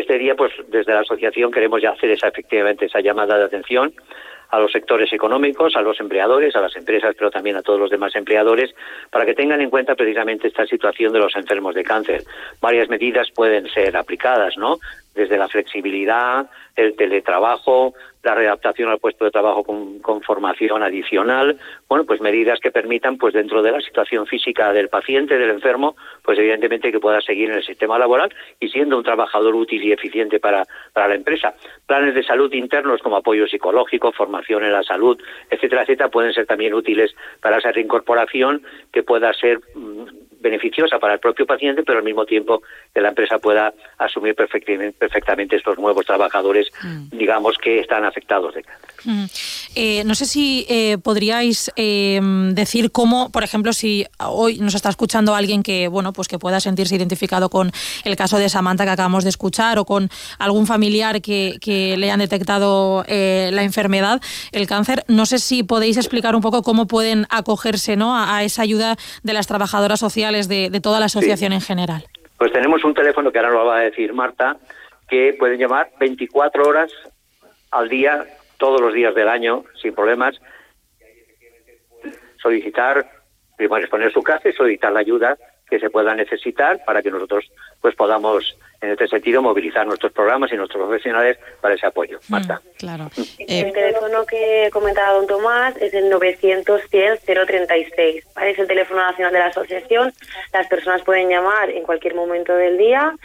este 0.00 0.18
día, 0.18 0.34
pues 0.34 0.52
desde 0.68 0.92
la 0.92 1.00
asociación 1.00 1.50
queremos 1.50 1.82
ya 1.82 1.90
hacer 1.90 2.10
esa 2.10 2.28
efectivamente 2.28 2.86
esa 2.86 3.00
llamada 3.00 3.38
de 3.38 3.44
atención 3.44 3.92
a 4.50 4.60
los 4.60 4.70
sectores 4.70 5.12
económicos, 5.12 5.74
a 5.74 5.82
los 5.82 5.98
empleadores, 6.00 6.54
a 6.54 6.60
las 6.60 6.76
empresas, 6.76 7.14
pero 7.18 7.30
también 7.30 7.56
a 7.56 7.62
todos 7.62 7.80
los 7.80 7.90
demás 7.90 8.14
empleadores, 8.14 8.74
para 9.10 9.26
que 9.26 9.34
tengan 9.34 9.60
en 9.60 9.70
cuenta 9.70 9.96
precisamente 9.96 10.48
esta 10.48 10.64
situación 10.66 11.12
de 11.12 11.18
los 11.18 11.34
enfermos 11.34 11.74
de 11.74 11.82
cáncer. 11.82 12.22
Varias 12.60 12.88
medidas 12.88 13.30
pueden 13.34 13.68
ser 13.68 13.96
aplicadas, 13.96 14.56
¿no? 14.56 14.78
Desde 15.14 15.38
la 15.38 15.48
flexibilidad, 15.48 16.50
el 16.76 16.96
teletrabajo, 16.96 17.94
la 18.24 18.34
readaptación 18.34 18.88
al 18.88 18.98
puesto 18.98 19.24
de 19.24 19.30
trabajo 19.30 19.62
con, 19.62 19.98
con, 20.00 20.22
formación 20.22 20.82
adicional, 20.82 21.58
bueno, 21.88 22.04
pues 22.04 22.20
medidas 22.20 22.58
que 22.58 22.70
permitan, 22.70 23.18
pues 23.18 23.34
dentro 23.34 23.62
de 23.62 23.70
la 23.70 23.80
situación 23.80 24.26
física 24.26 24.72
del 24.72 24.88
paciente, 24.88 25.36
del 25.36 25.50
enfermo, 25.50 25.94
pues 26.22 26.38
evidentemente 26.38 26.90
que 26.90 27.00
pueda 27.00 27.20
seguir 27.20 27.50
en 27.50 27.56
el 27.56 27.64
sistema 27.64 27.98
laboral 27.98 28.34
y 28.58 28.68
siendo 28.68 28.96
un 28.96 29.04
trabajador 29.04 29.54
útil 29.54 29.84
y 29.84 29.92
eficiente 29.92 30.40
para, 30.40 30.64
para 30.92 31.08
la 31.08 31.14
empresa. 31.14 31.54
Planes 31.86 32.14
de 32.14 32.24
salud 32.24 32.52
internos 32.52 33.02
como 33.02 33.16
apoyo 33.16 33.46
psicológico, 33.46 34.12
formación 34.12 34.64
en 34.64 34.72
la 34.72 34.82
salud, 34.82 35.20
etcétera, 35.50 35.82
etcétera, 35.82 36.08
pueden 36.08 36.32
ser 36.32 36.46
también 36.46 36.74
útiles 36.74 37.14
para 37.40 37.58
esa 37.58 37.72
reincorporación 37.72 38.62
que 38.90 39.02
pueda 39.02 39.32
ser 39.34 39.60
beneficiosa 40.44 40.98
para 40.98 41.14
el 41.14 41.20
propio 41.20 41.46
paciente, 41.46 41.82
pero 41.82 41.98
al 41.98 42.04
mismo 42.04 42.26
tiempo 42.26 42.62
que 42.94 43.00
la 43.00 43.08
empresa 43.08 43.38
pueda 43.38 43.72
asumir 43.98 44.34
perfectamente, 44.34 44.96
perfectamente 44.96 45.56
estos 45.56 45.78
nuevos 45.78 46.04
trabajadores, 46.04 46.68
mm. 46.82 47.16
digamos, 47.16 47.56
que 47.56 47.80
están 47.80 48.04
afectados 48.04 48.54
de 48.54 48.62
cáncer. 48.62 48.90
Mm. 49.04 49.24
Eh, 49.74 50.02
no 50.04 50.14
sé 50.14 50.26
si 50.26 50.66
eh, 50.68 50.98
podríais 51.02 51.72
eh, 51.76 52.20
decir 52.52 52.92
cómo, 52.92 53.30
por 53.30 53.42
ejemplo, 53.42 53.72
si 53.72 54.06
hoy 54.18 54.58
nos 54.58 54.74
está 54.74 54.90
escuchando 54.90 55.34
alguien 55.34 55.62
que, 55.62 55.88
bueno, 55.88 56.12
pues 56.12 56.28
que 56.28 56.38
pueda 56.38 56.60
sentirse 56.60 56.94
identificado 56.94 57.48
con 57.48 57.72
el 58.04 58.16
caso 58.16 58.38
de 58.38 58.48
Samantha 58.48 58.84
que 58.84 58.90
acabamos 58.90 59.24
de 59.24 59.30
escuchar 59.30 59.78
o 59.78 59.86
con 59.86 60.10
algún 60.38 60.66
familiar 60.66 61.22
que, 61.22 61.56
que 61.60 61.96
le 61.96 62.10
han 62.10 62.20
detectado 62.20 63.04
la 63.08 63.62
enfermedad, 63.62 64.20
el 64.52 64.66
cáncer, 64.66 65.04
no 65.08 65.24
sé 65.26 65.38
si 65.38 65.62
podéis 65.62 65.96
explicar 65.96 66.34
un 66.34 66.42
poco 66.42 66.62
cómo 66.62 66.86
pueden 66.86 67.26
acogerse 67.30 67.96
¿no? 67.96 68.14
a, 68.16 68.36
a 68.36 68.44
esa 68.44 68.62
ayuda 68.62 68.96
de 69.22 69.32
las 69.32 69.46
trabajadoras 69.46 70.00
sociales 70.00 70.33
de, 70.42 70.70
de 70.70 70.80
toda 70.80 71.00
la 71.00 71.06
asociación 71.06 71.52
sí. 71.52 71.56
en 71.56 71.60
general? 71.60 72.04
Pues 72.38 72.52
tenemos 72.52 72.84
un 72.84 72.94
teléfono 72.94 73.32
que 73.32 73.38
ahora 73.38 73.50
lo 73.50 73.64
va 73.64 73.78
a 73.78 73.80
decir 73.80 74.12
Marta, 74.12 74.56
que 75.08 75.34
pueden 75.38 75.58
llamar 75.58 75.90
24 75.98 76.62
horas 76.64 76.92
al 77.70 77.88
día, 77.88 78.24
todos 78.58 78.80
los 78.80 78.92
días 78.92 79.14
del 79.14 79.28
año, 79.28 79.64
sin 79.80 79.94
problemas, 79.94 80.40
solicitar, 82.40 83.08
primero 83.56 83.80
exponer 83.80 84.12
su 84.12 84.22
caso 84.22 84.48
y 84.48 84.52
solicitar 84.52 84.92
la 84.92 85.00
ayuda 85.00 85.36
que 85.74 85.80
se 85.80 85.90
pueda 85.90 86.14
necesitar 86.14 86.84
para 86.84 87.02
que 87.02 87.10
nosotros 87.10 87.50
pues 87.80 87.96
podamos 87.96 88.56
en 88.80 88.90
este 88.90 89.08
sentido 89.08 89.42
movilizar 89.42 89.84
nuestros 89.84 90.12
programas 90.12 90.52
y 90.52 90.56
nuestros 90.56 90.86
profesionales 90.86 91.36
para 91.60 91.74
ese 91.74 91.86
apoyo. 91.86 92.20
Marta. 92.28 92.62
Mm, 92.62 92.68
claro. 92.78 93.10
El 93.40 93.72
teléfono 93.72 94.24
que 94.24 94.70
comentaba 94.72 95.14
don 95.14 95.26
Tomás 95.26 95.76
es 95.78 95.92
el 95.94 96.12
900-100-036. 96.12 98.22
Es 98.42 98.58
el 98.58 98.68
teléfono 98.68 99.00
nacional 99.00 99.32
de 99.32 99.38
la 99.40 99.46
asociación. 99.46 100.12
Las 100.52 100.68
personas 100.68 101.02
pueden 101.02 101.28
llamar 101.28 101.70
en 101.70 101.82
cualquier 101.82 102.14
momento 102.14 102.54
del 102.54 102.78
día 102.78 103.16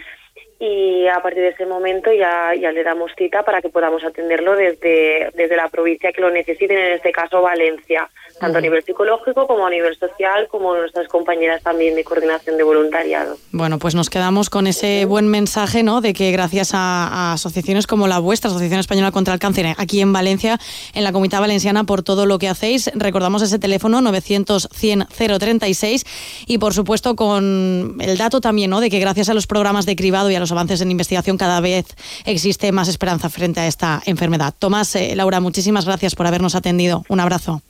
y 0.60 1.08
a 1.08 1.22
partir 1.22 1.42
de 1.42 1.50
ese 1.50 1.66
momento 1.66 2.12
ya, 2.12 2.54
ya 2.54 2.74
le 2.74 2.84
damos 2.84 3.12
cita 3.18 3.44
para 3.44 3.62
que 3.62 3.70
podamos 3.70 4.04
atenderlo 4.04 4.58
desde, 4.58 5.32
desde 5.34 5.56
la 5.56 5.70
provincia 5.70 6.12
que 6.12 6.20
lo 6.20 6.30
necesiten, 6.30 6.78
en 6.78 6.94
este 6.94 7.14
caso 7.14 7.42
Valencia, 7.42 8.10
tanto 8.40 8.58
a 8.58 8.62
nivel 8.62 8.84
psicológico 8.84 9.48
como 9.48 9.66
a 9.66 9.70
nivel 9.70 9.98
social, 9.98 10.50
como 10.50 10.76
nuestras 10.76 11.08
compañeras 11.08 11.64
también 11.64 11.96
de 11.96 12.04
coordinación 12.04 12.58
de 12.58 12.64
voluntariado. 12.64 13.38
Bueno, 13.54 13.80
pues 13.80 13.96
nos 13.96 14.10
quedamos 14.10 14.50
con 14.50 14.68
ese 14.68 15.06
buen 15.06 15.30
mensaje, 15.30 15.82
¿no? 15.82 16.02
De 16.02 16.14
que 16.14 16.34
gracias 16.34 16.74
a, 16.74 17.08
a 17.08 17.34
asociaciones 17.34 17.88
como 17.88 18.08
la 18.08 18.20
vuestra, 18.20 18.50
Asociación 18.50 18.82
Española 18.82 19.12
contra 19.12 19.34
el 19.34 19.40
Cáncer, 19.40 19.68
aquí 19.78 20.02
en 20.02 20.12
Valencia, 20.12 20.60
en 20.94 21.06
la 21.06 21.14
Comunidad 21.14 21.40
Valenciana, 21.40 21.86
por 21.86 22.04
todo 22.04 22.26
lo 22.26 22.38
que 22.38 22.50
hacéis. 22.50 22.92
Recordamos 22.96 23.42
ese 23.42 23.60
teléfono 23.60 24.02
900-100-036 24.02 26.06
y, 26.48 26.58
por 26.58 26.74
supuesto, 26.74 27.16
con 27.16 27.96
el 28.00 28.18
dato 28.18 28.42
también, 28.42 28.70
¿no? 28.70 28.82
De 28.82 28.90
que 28.90 29.00
gracias 29.00 29.30
a 29.30 29.34
los 29.34 29.48
programas 29.48 29.86
de 29.86 29.96
cribado 29.96 30.30
y 30.30 30.36
a 30.36 30.40
los 30.40 30.49
avances 30.52 30.82
en 30.82 30.92
investigación 30.92 31.38
cada 31.38 31.60
vez 31.62 31.86
existe 32.26 32.72
más 32.72 32.88
esperanza 32.88 33.30
frente 33.30 33.60
a 33.60 33.68
esta 33.68 34.02
enfermedad. 34.06 34.54
Tomás, 34.58 34.96
eh, 34.96 35.16
Laura, 35.16 35.40
muchísimas 35.40 35.86
gracias 35.86 36.16
por 36.16 36.28
habernos 36.28 36.56
atendido. 36.56 37.04
Un 37.10 37.20
abrazo. 37.20 37.62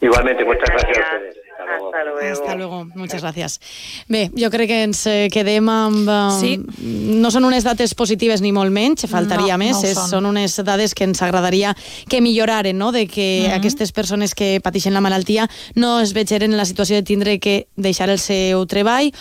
Igualmente, 0.00 0.44
muchas 0.44 0.68
gràcies 0.68 0.98
a 0.98 1.16
ustedes. 1.16 1.43
Hasta 1.64 2.04
luego. 2.04 2.32
Hasta 2.32 2.54
luego. 2.54 2.84
Muchas 2.94 3.22
gràcies. 3.22 3.60
Bé, 4.08 4.30
jo 4.36 4.50
crec 4.50 4.68
que 4.68 4.82
ens 4.84 5.02
quedem 5.32 5.68
amb... 5.68 6.08
Sí. 6.40 6.58
No 6.80 7.30
són 7.30 7.44
unes 7.48 7.64
dates 7.64 7.94
positives 7.94 8.40
ni 8.42 8.52
molt 8.52 8.72
menys, 8.72 9.06
faltaria 9.10 9.54
No, 9.56 9.64
més, 9.64 9.76
no 9.82 9.88
és, 9.88 9.94
són. 9.98 10.10
són 10.10 10.26
unes 10.26 10.56
dades 10.64 10.94
que 10.94 11.04
ens 11.04 11.22
agradaria 11.22 11.74
que 12.08 12.20
milloraren, 12.20 12.76
no? 12.78 12.92
de 12.92 13.06
que 13.06 13.46
Mhm. 13.48 13.54
aquestes 13.58 13.92
persones 13.92 14.34
que 14.34 14.60
pateixen 14.62 14.94
la 14.94 15.00
malaltia 15.00 15.48
no 15.74 16.00
es 16.00 16.12
vegeren 16.12 16.52
en 16.52 16.56
la 16.58 16.64
situació 16.64 16.96
de 16.96 17.02
tindre 17.02 17.38
que 17.38 17.66
deixar 17.76 18.10
el 18.10 18.18
seu 18.18 18.66
treball 18.66 19.12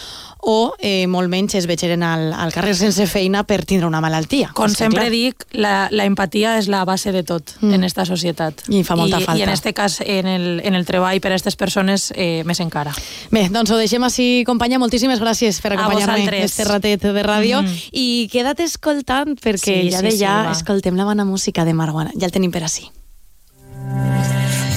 o 0.45 0.73
eh, 0.79 1.07
molt 1.07 1.29
menys 1.29 1.55
es 1.55 1.67
vegeren 1.67 2.03
al, 2.03 2.33
al 2.33 2.51
carrer 2.51 2.73
sense 2.75 3.05
feina 3.07 3.43
per 3.47 3.63
tindre 3.65 3.87
una 3.87 4.01
malaltia. 4.01 4.49
Com 4.53 4.65
Està 4.67 4.85
sempre 4.85 5.05
clar. 5.07 5.11
dic, 5.11 5.45
la, 5.53 5.87
la 5.91 6.03
empatia 6.05 6.57
és 6.59 6.67
la 6.67 6.83
base 6.85 7.11
de 7.11 7.23
tot 7.23 7.51
Mm. 7.61 7.73
en 7.75 7.83
esta 7.83 8.03
societat. 8.05 8.63
I 8.69 8.83
fa 8.83 8.95
molta 8.95 9.19
I, 9.19 9.23
falta. 9.23 9.39
I 9.39 9.43
en 9.43 9.49
este 9.49 9.73
cas, 9.73 10.01
en 10.01 10.27
el, 10.27 10.59
en 10.65 10.75
el 10.75 10.85
treball 10.85 11.19
per 11.21 11.31
a 11.31 11.35
aquestes 11.35 11.55
persones, 11.55 12.11
eh, 12.15 12.32
més 12.45 12.59
encara. 12.63 12.93
Bé, 13.31 13.45
doncs 13.53 13.69
ho 13.71 13.77
deixem 13.77 14.03
així, 14.03 14.43
companya. 14.49 14.79
Moltíssimes 14.81 15.21
gràcies 15.21 15.61
per 15.61 15.73
A 15.73 15.77
acompanyar-me 15.77 16.41
este 16.43 16.65
ratet 16.65 17.05
de 17.05 17.23
ràdio. 17.23 17.61
Mm. 17.61 17.77
I 17.93 18.27
queda't 18.33 18.59
escoltant, 18.65 19.37
perquè 19.39 19.77
Sí, 19.83 19.91
ja 19.93 19.99
sí, 20.01 20.05
de 20.05 20.11
sí, 20.11 20.17
ja 20.23 20.35
va. 20.47 20.51
escoltem 20.57 20.95
la 20.97 21.05
bona 21.05 21.25
música 21.25 21.65
de 21.65 21.73
Marwana. 21.73 22.11
Ja 22.19 22.25
el 22.25 22.31
tenim 22.35 22.51
per 22.51 22.63
així. 22.63 22.89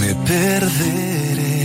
me 0.00 0.14
perderé 0.28 1.56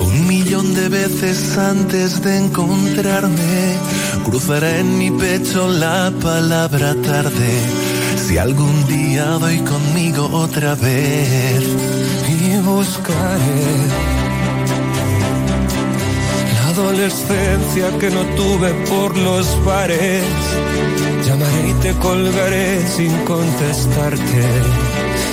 un 0.00 0.26
millón 0.26 0.74
de 0.74 0.88
veces 0.88 1.56
antes 1.56 2.20
de 2.22 2.36
encontrarme. 2.38 3.76
Cruzará 4.24 4.78
en 4.78 4.98
mi 4.98 5.10
pecho 5.10 5.68
la 5.68 6.12
palabra 6.20 6.94
tarde. 7.02 7.50
Si 8.28 8.36
algún 8.36 8.86
día 8.86 9.24
doy 9.40 9.56
conmigo 9.60 10.28
otra 10.30 10.74
vez 10.74 11.62
y 12.28 12.58
buscaré 12.58 13.64
la 16.52 16.68
adolescencia 16.68 17.88
que 17.98 18.10
no 18.10 18.20
tuve 18.36 18.70
por 18.90 19.16
los 19.16 19.64
bares. 19.64 20.24
Llamaré 21.26 21.68
y 21.70 21.72
te 21.80 21.94
colgaré 21.94 22.86
sin 22.86 23.16
contestarte. 23.24 24.42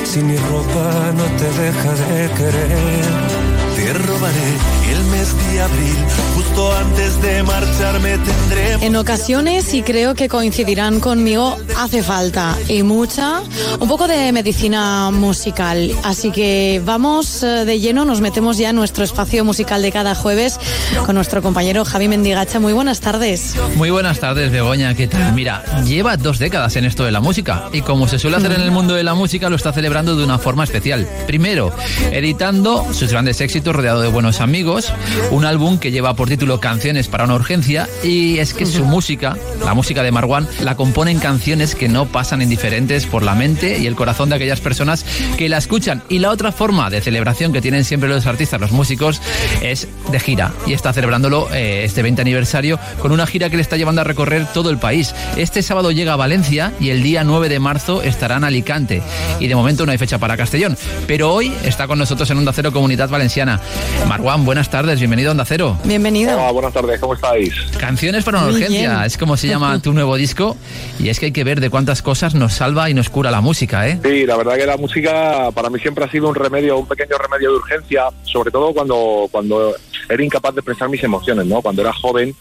Si 0.06 0.22
mi 0.22 0.38
ropa 0.38 1.12
no 1.18 1.26
te 1.36 1.50
deja 1.64 1.92
de 2.08 2.30
querer. 2.38 3.46
te 3.76 3.94
robaré 3.94 4.50
el 4.90 5.04
mes 5.12 5.36
de 5.52 5.62
abril, 5.62 5.98
justo 6.36 6.74
antes 6.78 7.22
de 7.22 7.44
marcharme 7.44 8.18
tendré... 8.20 8.86
En 8.86 8.96
ocasiones, 8.96 9.74
y 9.74 9.84
creo 9.84 10.16
que 10.16 10.30
coincidirán 10.30 11.02
conmigo, 11.02 11.58
hace 11.78 12.04
falta, 12.04 12.58
y 12.68 12.84
mucha, 12.84 13.42
un 13.80 13.88
poco 13.88 14.08
de 14.08 14.32
medicina 14.32 15.12
musical. 15.12 15.92
Así 16.04 16.32
que 16.32 16.82
vamos 16.84 17.44
eh, 17.44 17.66
de 17.66 17.80
lleno, 17.80 18.06
nos 18.06 18.22
metemos 18.22 18.58
ya 18.58 18.70
en 18.70 18.76
nuestro 18.76 19.04
espacio 19.04 19.44
musical 19.44 19.82
de 19.82 19.92
cada 19.92 20.16
jueves 20.16 20.60
con 21.06 21.16
nuestro 21.16 21.42
compañero 21.42 21.86
Javi 21.86 22.08
Mendigacha. 22.08 22.60
Muy 22.60 22.74
buenas 22.74 23.00
tardes. 23.00 23.56
Muy 23.76 23.90
buenas 23.90 24.20
tardes, 24.20 24.52
Begoña. 24.52 24.94
¿Qué 24.96 25.08
tal? 25.08 25.34
Mira, 25.34 25.64
lleva 25.86 26.18
dos 26.18 26.40
décadas 26.40 26.76
en 26.76 26.86
esto 26.86 27.04
de 27.04 27.12
la 27.12 27.20
música 27.20 27.70
y 27.74 27.82
como 27.82 28.08
se 28.08 28.20
suele 28.20 28.38
hacer 28.38 28.54
en 28.54 28.62
el 28.62 28.72
mundo 28.72 28.94
de 28.94 29.04
la 29.04 29.14
música, 29.14 29.50
lo 29.50 29.56
está 29.56 29.74
celebrando 29.74 30.16
de 30.16 30.24
una 30.24 30.40
forma 30.40 30.64
especial. 30.64 31.08
Primero, 31.28 31.74
editando 32.12 32.86
sus 32.94 33.12
grandes 33.12 33.42
éxitos 33.42 33.76
rodeado 33.76 34.02
de 34.02 34.08
buenos 34.08 34.42
amigos, 34.42 34.92
un 35.32 35.46
álbum 35.46 35.78
que 35.78 35.92
lleva 35.92 36.16
por 36.16 36.30
título 36.30 36.60
Canciones 36.60 37.08
para 37.08 37.26
una 37.26 37.36
urgencia 37.36 37.88
y 38.04 38.38
es 38.40 38.54
que 38.54 38.66
su 38.66 38.86
música, 38.86 39.38
la 39.64 39.74
música 39.74 40.04
de 40.04 40.12
Marwan, 40.12 40.48
la 40.62 40.76
componen 40.76 41.20
canciones 41.66 41.76
que 41.76 41.90
no 41.90 42.06
pasan 42.06 42.44
indiferentes 42.44 43.08
por 43.08 43.24
la 43.24 43.34
mente 43.34 43.80
y 43.80 43.88
el 43.88 43.96
corazón 43.96 44.30
de 44.30 44.36
aquellas 44.36 44.60
personas 44.62 45.04
que 45.36 45.50
la 45.50 45.58
escuchan. 45.58 46.04
Y 46.10 46.20
la 46.20 46.30
otra 46.30 46.52
forma 46.52 46.92
de 46.92 47.02
celebración 47.02 47.54
que 47.54 47.62
tienen 47.62 47.84
siempre 47.86 48.08
los 48.08 48.28
artistas, 48.28 48.62
los 48.62 48.72
músicos, 48.72 49.20
es 49.64 49.88
de 50.12 50.20
gira 50.20 50.52
y 50.68 50.74
está 50.74 50.94
celebrándolo 50.94 51.48
eh, 51.52 51.84
este 51.84 52.04
20 52.04 52.22
aniversario 52.22 52.78
con 53.00 53.12
una 53.12 53.26
gira 53.26 53.50
que 53.50 53.56
le 53.56 53.64
está 53.64 53.78
llevando 53.78 54.02
a 54.02 54.04
recorrer 54.04 54.46
todo 54.54 54.70
el 54.70 54.78
país. 54.78 55.16
Este 55.38 55.64
sábado 55.64 55.90
llega 55.92 56.14
a 56.14 56.18
Valencia 56.18 56.72
y 56.80 56.90
el 56.90 57.02
día 57.02 57.24
9 57.24 57.50
de 57.50 57.60
marzo 57.60 58.04
estará 58.04 58.36
en 58.38 58.44
Alicante 58.44 59.02
y 59.40 59.48
de 59.48 59.56
momento 59.56 59.86
no 59.88 59.92
hay 59.92 59.98
fecha 59.98 60.20
para 60.20 60.38
Castellón, 60.38 60.78
pero 61.08 61.34
hoy 61.34 61.52
está 61.64 61.88
con 61.88 61.98
nosotros 61.98 62.30
en 62.30 62.38
Onda 62.38 62.54
Cero 62.54 62.72
Comunidad 62.72 63.10
Valenciana. 63.10 63.60
Marwan, 64.08 64.46
buenas 64.46 64.70
tardes, 64.70 65.00
bienvenido 65.00 65.30
a 65.30 65.32
Onda 65.32 65.46
Cero. 65.46 65.78
Bienvenido. 65.84 66.34
Hola, 66.36 66.52
buenas 66.52 66.74
tardes, 66.74 67.00
¿cómo 67.00 67.16
estáis? 67.16 67.54
Canciones 67.80 68.24
para 68.24 68.38
una 68.40 68.48
Muy 68.48 68.56
urgencia, 68.56 68.92
bien. 68.92 69.04
es 69.06 69.18
como 69.18 69.36
se 69.36 69.48
llama 69.48 69.80
tu 69.80 69.94
nuevo 69.94 70.16
disco 70.16 70.56
y 71.00 71.10
es 71.10 71.20
que 71.20 71.28
hay 71.28 71.32
que 71.32 71.44
ver 71.44 71.55
de 71.60 71.70
cuántas 71.70 72.02
cosas 72.02 72.36
nos 72.36 72.54
salva 72.54 72.90
y 72.90 72.94
nos 72.94 73.10
cura 73.10 73.32
la 73.32 73.42
música, 73.42 73.88
¿eh? 73.88 74.00
Sí, 74.04 74.26
la 74.26 74.38
verdad 74.38 74.56
que 74.56 74.66
la 74.66 74.78
música 74.78 75.52
para 75.54 75.70
mí 75.70 75.80
siempre 75.80 76.06
ha 76.06 76.12
sido 76.12 76.30
un 76.30 76.36
remedio, 76.36 76.78
un 76.78 76.88
pequeño 76.88 77.18
remedio 77.18 77.52
de 77.52 77.58
urgencia, 77.58 78.06
sobre 78.24 78.52
todo 78.52 78.74
cuando, 78.74 79.28
cuando 79.32 79.76
era 80.10 80.24
incapaz 80.24 80.54
de 80.56 80.62
expresar 80.62 80.90
mis 80.90 81.04
emociones, 81.04 81.46
¿no? 81.46 81.62
Cuando 81.62 81.82
era 81.82 81.94
joven, 81.94 82.36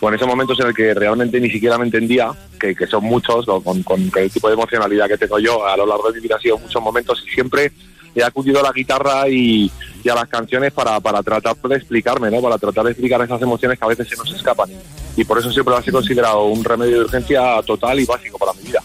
o 0.00 0.08
en 0.08 0.14
esos 0.14 0.26
momentos 0.26 0.58
en 0.60 0.68
el 0.68 0.74
que 0.74 0.94
realmente 0.94 1.40
ni 1.40 1.50
siquiera 1.50 1.76
me 1.78 1.84
entendía, 1.84 2.30
que, 2.58 2.74
que 2.74 2.86
son 2.86 3.04
muchos, 3.04 3.44
con, 3.44 3.82
con 3.82 4.10
el 4.14 4.30
tipo 4.30 4.48
de 4.48 4.54
emocionalidad 4.54 5.08
que 5.08 5.18
tengo 5.18 5.38
yo 5.38 5.66
a 5.66 5.76
lo 5.76 5.86
largo 5.86 6.10
de 6.10 6.16
mi 6.18 6.22
vida 6.22 6.36
ha 6.36 6.40
sido 6.40 6.58
muchos 6.58 6.82
momentos 6.82 7.22
y 7.26 7.30
siempre 7.30 7.72
he 8.14 8.24
acudido 8.24 8.60
a 8.60 8.62
la 8.62 8.72
guitarra 8.72 9.28
y, 9.28 9.70
y 10.02 10.08
a 10.08 10.14
las 10.14 10.28
canciones 10.28 10.72
para, 10.72 10.98
para 11.00 11.22
tratar 11.22 11.56
de 11.56 11.76
explicarme, 11.76 12.30
¿no? 12.30 12.40
Para 12.40 12.58
tratar 12.58 12.84
de 12.84 12.90
explicar 12.92 13.20
esas 13.22 13.40
emociones 13.42 13.78
que 13.78 13.84
a 13.84 13.88
veces 13.88 14.08
se 14.08 14.16
nos 14.16 14.32
escapan. 14.32 14.70
Y 15.16 15.24
por 15.24 15.38
eso 15.38 15.50
siempre 15.50 15.74
las 15.74 15.86
he 15.86 15.92
considerado 15.92 16.44
un 16.44 16.64
remedio 16.64 16.98
de 17.00 17.04
urgencia 17.04 17.60
total 17.66 18.00
y 18.00 18.04
básico 18.04 18.38
para 18.38 18.52
mi 18.54 18.62
vida. 18.62 18.80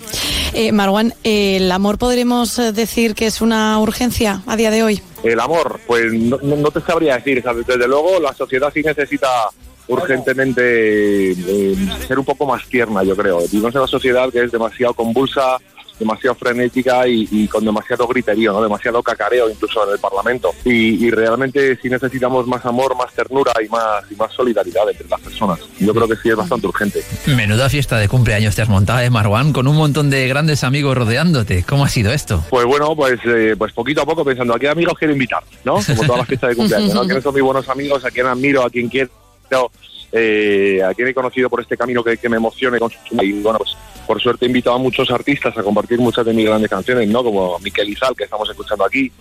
Eh, 0.53 0.72
Marwan, 0.72 1.13
¿el 1.24 1.72
amor 1.72 1.98
podremos 1.98 2.58
eh, 2.60 2.72
decir 2.72 3.13
que 3.15 3.27
es 3.27 3.41
una 3.41 3.77
urgencia 3.79 4.41
a 4.48 4.55
día 4.55 4.72
de 4.72 4.84
hoy? 4.84 5.01
El 5.24 5.39
amor, 5.39 5.79
pues 5.88 6.12
no, 6.13 6.38
no- 6.41 6.55
no 6.58 6.72
te 6.72 6.82
sabría 6.82 7.15
decir. 7.17 7.41
¿sabes? 7.44 7.65
Desde 7.67 7.88
luego, 7.88 8.20
la 8.20 8.34
sociedad 8.34 8.72
sí 8.74 8.82
necesita 8.82 9.27
urgentemente 9.88 11.32
eh, 11.32 11.75
ser 12.08 12.17
un 12.20 12.25
poco 12.25 12.46
más 12.46 12.65
tierna, 12.67 13.03
yo 13.03 13.15
creo. 13.15 13.39
Vivimos 13.51 13.74
en 13.75 13.79
una 13.82 13.88
sociedad 13.88 14.29
que 14.32 14.44
es 14.44 14.51
demasiado 14.51 14.94
convulsa, 14.94 15.58
demasiado 15.99 16.35
frenética 16.35 17.07
y, 17.07 17.27
y 17.31 17.47
con 17.47 17.63
demasiado 17.65 18.07
griterío, 18.07 18.53
¿no? 18.53 18.61
demasiado 18.61 19.01
cacareo 19.03 19.49
incluso 19.49 19.85
en 19.87 19.93
el 19.93 19.99
Parlamento. 19.99 20.51
Y, 20.63 21.05
y 21.05 21.11
realmente 21.11 21.77
sí 21.81 21.89
necesitamos 21.89 22.47
más 22.47 22.65
amor, 22.65 22.95
más 22.97 23.13
ternura 23.13 23.53
y 23.65 23.69
más, 23.69 24.03
y 24.11 24.15
más 24.15 24.31
solidaridad 24.33 24.89
entre 24.89 25.07
las 25.07 25.21
personas. 25.21 25.59
Yo 25.79 25.93
creo 25.93 26.07
que 26.07 26.15
sí 26.17 26.29
es 26.29 26.35
bastante 26.35 26.67
urgente. 26.67 27.01
Menuda 27.27 27.69
fiesta 27.69 27.97
de 27.97 28.07
cumpleaños 28.07 28.55
te 28.55 28.61
has 28.61 28.69
montado, 28.69 28.99
¿eh, 28.99 29.09
Marwan? 29.09 29.53
Con 29.53 29.67
un 29.67 29.75
montón 29.75 30.09
de 30.09 30.27
grandes 30.27 30.63
amigos 30.63 30.97
rodeándote. 30.97 31.63
¿Cómo 31.63 31.85
ha 31.85 31.89
sido 31.89 32.11
esto? 32.11 32.43
Pues 32.49 32.65
bueno, 32.65 32.95
pues, 32.95 33.19
eh, 33.25 33.55
pues 33.57 33.71
poquito 33.73 34.01
a 34.01 34.05
poco 34.05 34.23
pensando 34.25 34.53
a 34.55 34.59
qué 34.59 34.69
amigos 34.69 34.95
quiero 34.97 35.13
invitar, 35.13 35.43
¿no? 35.63 35.75
Como 35.85 36.03
todas 36.03 36.17
las 36.19 36.27
fiestas 36.27 36.49
de 36.51 36.55
cumpleaños, 36.55 36.93
¿no? 36.93 37.01
¿Quiénes 37.05 37.23
son 37.23 37.33
mis 37.33 37.43
buenos 37.43 37.67
amigos? 37.69 38.03
¿A 38.05 38.11
quién 38.11 38.25
admiro? 38.27 38.63
¿A 38.63 38.69
quién 38.69 38.89
quiero? 38.89 39.09
Eh, 40.11 40.81
¿A 40.87 40.93
quién 40.93 41.07
he 41.09 41.13
conocido 41.13 41.49
por 41.49 41.61
este 41.61 41.75
camino 41.75 42.03
que, 42.03 42.17
que 42.17 42.29
me 42.29 42.37
emocione? 42.37 42.79
con 42.79 42.89
su- 42.89 42.97
Y 43.21 43.33
bueno, 43.41 43.57
pues 43.59 43.71
por 44.05 44.21
suerte 44.21 44.45
he 44.45 44.47
invitado 44.47 44.75
a 44.75 44.79
muchos 44.79 45.09
artistas 45.12 45.57
a 45.57 45.63
compartir 45.63 46.00
muchas 46.00 46.25
de 46.25 46.33
mis 46.33 46.45
grandes 46.45 46.69
canciones, 46.69 47.07
¿no? 47.09 47.24
Como 47.24 47.59
Miquel 47.59 47.89
Izal, 47.89 48.15
que 48.15 48.24
estamos 48.24 48.50
escuchando 48.50 48.85
aquí, 48.85 49.12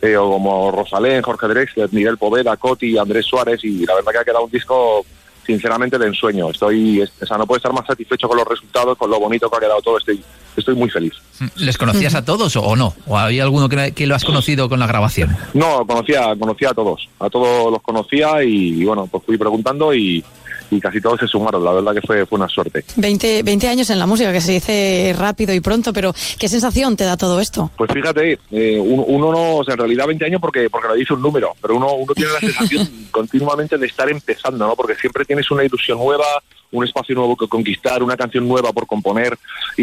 eh, 0.00 0.16
o 0.16 0.30
como 0.30 0.70
Rosalén, 0.70 1.22
Jorge 1.22 1.48
Drexler, 1.48 1.88
Miguel 1.92 2.18
Poveda, 2.18 2.56
Coti, 2.56 2.96
Andrés 2.98 3.26
Suárez, 3.26 3.62
y 3.64 3.84
la 3.84 3.94
verdad 3.94 4.12
que 4.12 4.18
ha 4.18 4.24
quedado 4.24 4.44
un 4.44 4.50
disco 4.50 5.04
sinceramente 5.46 5.98
de 5.98 6.06
ensueño. 6.06 6.50
Estoy, 6.50 7.02
o 7.02 7.26
sea, 7.26 7.36
no 7.36 7.46
puedo 7.46 7.56
estar 7.56 7.72
más 7.72 7.86
satisfecho 7.86 8.28
con 8.28 8.38
los 8.38 8.46
resultados, 8.46 8.96
con 8.96 9.10
lo 9.10 9.18
bonito 9.18 9.50
que 9.50 9.56
ha 9.56 9.60
quedado 9.60 9.82
todo. 9.82 9.98
Estoy, 9.98 10.22
estoy 10.56 10.74
muy 10.74 10.88
feliz. 10.88 11.12
¿Les 11.56 11.76
conocías 11.76 12.14
a 12.14 12.24
todos 12.24 12.54
o, 12.56 12.76
no? 12.76 12.94
¿O 13.06 13.18
había 13.18 13.42
alguno 13.42 13.68
que, 13.68 13.92
que 13.92 14.06
lo 14.06 14.14
has 14.14 14.24
conocido 14.24 14.68
con 14.68 14.78
la 14.78 14.86
grabación? 14.86 15.36
No, 15.54 15.86
conocía, 15.86 16.34
conocía 16.38 16.70
a 16.70 16.74
todos, 16.74 17.08
a 17.18 17.28
todos 17.28 17.72
los 17.72 17.82
conocía 17.82 18.42
y, 18.44 18.80
y 18.80 18.84
bueno, 18.84 19.06
pues 19.06 19.24
fui 19.24 19.36
preguntando 19.36 19.92
y, 19.94 20.24
y 20.70 20.80
casi 20.80 21.00
todos 21.00 21.20
se 21.20 21.26
sumaron. 21.26 21.64
La 21.64 21.72
verdad 21.72 21.94
que 21.94 22.00
fue, 22.06 22.24
fue 22.26 22.38
una 22.38 22.48
suerte. 22.48 22.84
20, 22.96 23.42
20 23.42 23.68
años 23.68 23.90
en 23.90 23.98
la 23.98 24.06
música, 24.06 24.32
que 24.32 24.40
se 24.40 24.52
dice 24.52 25.14
rápido 25.18 25.52
y 25.54 25.60
pronto, 25.60 25.92
pero 25.92 26.12
¿qué 26.38 26.48
sensación 26.48 26.96
te 26.96 27.04
da 27.04 27.16
todo 27.16 27.40
esto? 27.40 27.70
Pues 27.76 27.90
fíjate, 27.92 28.38
eh, 28.50 28.78
un- 28.78 29.04
uno 29.06 29.32
no, 29.32 29.56
o 29.56 29.64
sea, 29.64 29.74
en 29.74 29.78
realidad 29.80 30.06
20 30.06 30.24
años 30.24 30.40
porque 30.40 30.68
porque 30.70 30.88
lo 30.88 30.94
dice 30.94 31.14
un 31.14 31.22
número, 31.22 31.54
pero 31.60 31.76
uno, 31.76 31.92
uno 31.94 32.12
tiene 32.14 32.32
la 32.32 32.40
sensación 32.40 32.88
continuamente 33.10 33.76
de 33.78 33.86
estar 33.86 34.08
empezando, 34.10 34.66
¿no? 34.66 34.74
Porque 34.76 34.94
siempre 34.96 35.24
tienes 35.24 35.50
una 35.50 35.64
ilusión 35.64 35.98
nueva, 35.98 36.24
un 36.72 36.84
espacio 36.84 37.14
nuevo 37.14 37.36
que 37.36 37.48
conquistar, 37.48 38.02
una 38.02 38.16
canción 38.16 38.46
nueva 38.46 38.72
por 38.72 38.86
componer 38.86 39.36
y, 39.76 39.82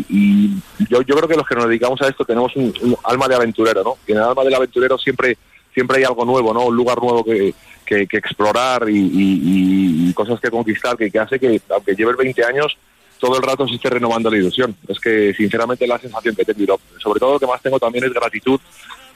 y- 0.00 0.04
y 0.08 0.50
yo, 0.90 1.02
yo 1.02 1.14
creo 1.16 1.28
que 1.28 1.36
los 1.36 1.46
que 1.46 1.54
nos 1.54 1.68
dedicamos 1.68 2.00
a 2.02 2.08
esto 2.08 2.24
tenemos 2.24 2.54
un, 2.56 2.72
un 2.82 2.96
alma 3.04 3.28
de 3.28 3.34
aventurero, 3.36 3.82
¿no? 3.84 3.96
Y 4.06 4.12
en 4.12 4.18
el 4.18 4.24
alma 4.24 4.42
del 4.44 4.54
aventurero 4.54 4.98
siempre 4.98 5.36
siempre 5.74 5.98
hay 5.98 6.04
algo 6.04 6.24
nuevo, 6.24 6.52
¿no? 6.52 6.64
Un 6.66 6.74
lugar 6.76 6.98
nuevo 7.00 7.22
que, 7.24 7.54
que, 7.88 8.06
que 8.06 8.18
explorar 8.18 8.88
y, 8.88 8.96
y- 8.98 10.12
cosas 10.14 10.40
que 10.40 10.50
conquistar 10.50 10.96
que, 10.96 11.16
hace 11.18 11.38
que, 11.38 11.60
aunque 11.70 11.94
lleves 11.94 12.16
20 12.16 12.44
años, 12.44 12.76
todo 13.20 13.36
el 13.36 13.42
rato 13.42 13.66
se 13.68 13.74
esté 13.76 13.88
renovando 13.90 14.30
la 14.30 14.36
ilusión. 14.36 14.74
Es 14.88 14.98
que, 15.00 15.32
sinceramente, 15.34 15.86
la 15.86 15.98
sensación 15.98 16.34
que 16.34 16.44
tengo, 16.44 16.78
sobre 16.98 17.20
todo 17.20 17.34
lo 17.34 17.38
que 17.40 17.46
más 17.46 17.62
tengo 17.62 17.78
también 17.78 18.04
es 18.04 18.12
gratitud 18.12 18.58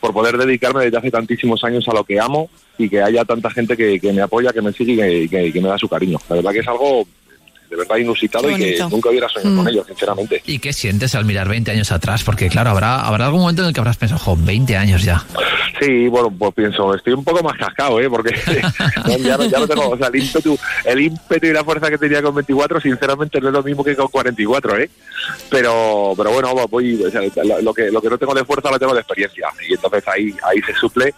por 0.00 0.12
poder 0.12 0.36
dedicarme 0.36 0.84
desde 0.84 0.98
hace 0.98 1.10
tantísimos 1.10 1.62
años 1.64 1.86
a 1.88 1.94
lo 1.94 2.02
que 2.04 2.18
amo 2.20 2.50
y 2.78 2.88
que 2.88 3.00
haya 3.02 3.24
tanta 3.24 3.50
gente 3.50 3.76
que, 3.76 3.98
que 4.00 4.12
me 4.12 4.22
apoya, 4.22 4.52
que 4.52 4.62
me 4.62 4.72
sigue 4.72 4.92
y 4.92 5.28
que, 5.28 5.44
que- 5.44 5.52
que 5.52 5.60
me 5.60 5.68
da 5.68 5.78
su 5.78 5.88
cariño. 5.88 6.18
La 6.28 6.36
verdad 6.36 6.52
que 6.52 6.58
es 6.60 6.68
algo 6.68 7.06
de 7.72 7.78
verdad 7.78 7.96
inusitado 7.96 8.50
y 8.50 8.56
que 8.56 8.78
nunca 8.90 9.08
hubiera 9.08 9.26
soñado 9.30 9.56
con 9.56 9.68
ello, 9.68 9.82
sinceramente. 9.86 10.42
¿Y 10.44 10.58
qué 10.58 10.74
sientes 10.74 11.14
al 11.14 11.24
mirar 11.24 11.48
20 11.48 11.70
años 11.70 11.90
atrás? 11.90 12.22
Porque 12.22 12.50
claro, 12.50 12.68
habrá, 12.68 13.00
habrá 13.00 13.24
algún 13.26 13.40
momento 13.40 13.62
en 13.62 13.68
el 13.68 13.74
que 13.74 13.80
habrás 13.80 13.96
pensado, 13.96 14.18
jo, 14.20 14.36
20 14.38 14.76
años 14.76 15.02
ya. 15.02 15.24
Sí, 15.80 16.06
bueno, 16.08 16.30
pues 16.30 16.52
pienso, 16.54 16.94
estoy 16.94 17.14
un 17.14 17.24
poco 17.24 17.42
más 17.42 17.56
cascado, 17.56 17.98
¿eh? 17.98 18.08
Porque 18.10 18.30
ya, 19.18 19.36
no- 19.38 19.44
ya 19.46 19.58
no 19.58 19.66
tengo, 19.66 19.88
o 19.88 19.96
sea, 19.96 20.08
el 20.08 20.16
ímpetu, 20.16 20.58
el 20.84 21.00
ímpetu 21.00 21.46
y 21.46 21.52
la 21.52 21.64
fuerza 21.64 21.88
que 21.88 21.96
tenía 21.98 22.22
con 22.22 22.34
24, 22.34 22.78
sinceramente 22.80 23.40
no 23.40 23.48
es 23.48 23.54
lo 23.54 23.62
mismo 23.62 23.82
que 23.82 23.96
con 23.96 24.08
44, 24.08 24.78
¿eh? 24.78 24.90
Pero, 25.50 26.12
pero 26.16 26.30
bueno, 26.30 26.54
voy, 26.68 27.02
o 27.02 27.10
sea, 27.10 27.22
lo, 27.44 27.60
lo 27.62 27.74
que, 27.74 27.90
lo 27.90 28.00
que 28.00 28.10
no 28.10 28.18
tengo 28.18 28.34
de 28.34 28.44
fuerza 28.44 28.70
lo 28.70 28.78
tengo 28.78 28.94
de 28.94 29.00
experiencia 29.00 29.48
y 29.68 29.74
entonces 29.74 30.04
ahí, 30.08 30.34
ahí 30.48 30.60
se 30.62 30.74
suple 30.74 31.14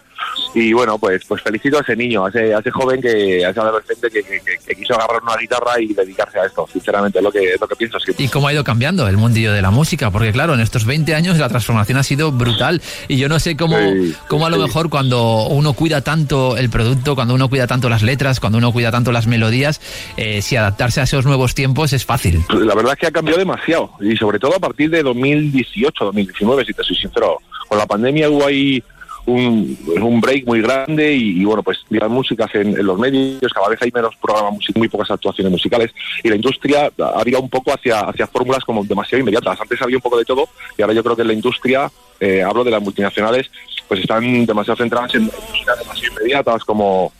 y 0.54 0.72
bueno, 0.72 0.98
pues, 0.98 1.22
pues 1.26 1.42
felicito 1.42 1.78
a 1.78 1.80
ese 1.82 1.96
niño, 1.96 2.26
a 2.26 2.28
ese, 2.28 2.54
a 2.54 2.58
ese 2.58 2.70
joven 2.70 3.00
que, 3.00 3.44
a 3.44 3.50
ese 3.50 3.60
adolescente 3.60 4.08
que, 4.10 4.22
que- 4.22 4.40
que- 4.40 4.58
que 4.66 4.74
quiso 4.74 4.94
agarrar 4.94 5.22
una 5.22 5.36
guitarra 5.36 5.80
y 5.80 5.92
dedicarse 5.94 6.38
a 6.38 6.46
esto, 6.46 6.66
sinceramente, 6.72 7.18
es 7.18 7.24
lo 7.24 7.32
que, 7.32 7.54
es 7.54 7.60
lo 7.60 7.66
que 7.68 7.76
pienso. 7.76 7.98
¿Y 8.18 8.28
cómo 8.28 8.48
ha 8.48 8.52
ido 8.52 8.64
cambiando 8.64 9.06
el 9.08 9.16
mundillo 9.16 9.52
de 9.52 9.62
la 9.62 9.70
música? 9.70 10.10
Porque 10.10 10.32
claro, 10.32 10.54
en 10.54 10.60
estos 10.60 10.84
20 10.84 11.14
años 11.14 11.38
la 11.38 11.48
transformación 11.48 11.98
ha 11.98 12.02
sido 12.02 12.32
brutal 12.32 12.80
y 13.08 13.16
yo 13.16 13.28
no 13.28 13.38
sé 13.38 13.56
cómo, 13.56 13.76
Sí, 13.78 14.14
cómo 14.28 14.46
a 14.46 14.50
lo 14.50 14.56
sí. 14.56 14.62
mejor 14.62 14.90
cuando 14.90 15.46
uno 15.48 15.72
cuida 15.74 16.00
tanto 16.02 16.56
el 16.56 16.70
producto, 16.70 17.14
cuando 17.14 17.34
uno 17.34 17.48
cuida 17.48 17.66
tanto 17.66 17.88
las 17.88 18.02
letras, 18.02 18.40
cuando 18.40 18.58
uno 18.58 18.72
cuida 18.72 18.90
tanto 18.90 19.12
las 19.12 19.26
melodías, 19.26 19.80
eh, 20.16 20.42
si 20.42 20.56
adaptarse 20.56 21.00
a 21.00 21.04
esos 21.04 21.24
nuevos 21.26 21.54
tiempos 21.54 21.92
es 21.92 22.04
fácil. 22.04 22.44
La 22.50 22.74
verdad 22.74 22.92
es 22.94 22.98
que 22.98 23.06
ha 23.06 23.10
cambiado 23.10 23.38
demasiado 23.38 23.90
y 24.00 24.16
sobre 24.16 24.38
todo 24.38 24.54
a 24.56 24.60
partir 24.60 24.90
de 24.90 25.02
2018, 25.02 26.04
2019, 26.06 26.64
si 26.64 26.72
te 26.74 26.82
soy 26.84 26.96
sincero. 26.96 27.38
Con 27.68 27.78
la 27.78 27.86
pandemia 27.86 28.28
hubo 28.30 28.46
ahí 28.46 28.82
un, 29.26 29.78
un 30.00 30.20
break 30.20 30.46
muy 30.46 30.60
grande 30.60 31.14
y, 31.14 31.40
y, 31.40 31.44
bueno, 31.44 31.62
pues 31.62 31.78
las 31.88 32.10
músicas 32.10 32.54
en, 32.54 32.78
en 32.78 32.86
los 32.86 32.98
medios, 32.98 33.52
cada 33.52 33.68
vez 33.68 33.80
hay 33.82 33.90
menos 33.92 34.14
programas 34.16 34.54
muy 34.74 34.88
pocas 34.88 35.10
actuaciones 35.10 35.50
musicales 35.50 35.90
y 36.22 36.28
la 36.28 36.36
industria 36.36 36.90
ha 36.98 37.24
virado 37.24 37.44
un 37.44 37.50
poco 37.50 37.72
hacia, 37.72 38.00
hacia 38.00 38.26
fórmulas 38.26 38.64
como 38.64 38.84
demasiado 38.84 39.20
inmediatas. 39.20 39.60
Antes 39.60 39.80
había 39.82 39.96
un 39.96 40.02
poco 40.02 40.18
de 40.18 40.24
todo 40.24 40.48
y 40.76 40.82
ahora 40.82 40.94
yo 40.94 41.02
creo 41.02 41.16
que 41.16 41.24
la 41.24 41.32
industria, 41.32 41.90
eh, 42.20 42.42
hablo 42.42 42.64
de 42.64 42.70
las 42.70 42.82
multinacionales, 42.82 43.50
pues 43.88 44.00
están 44.00 44.46
demasiado 44.46 44.76
centradas 44.76 45.14
en 45.14 45.24
músicas 45.24 45.78
demasiado 45.78 46.14
inmediatas 46.14 46.64
como, 46.64 47.12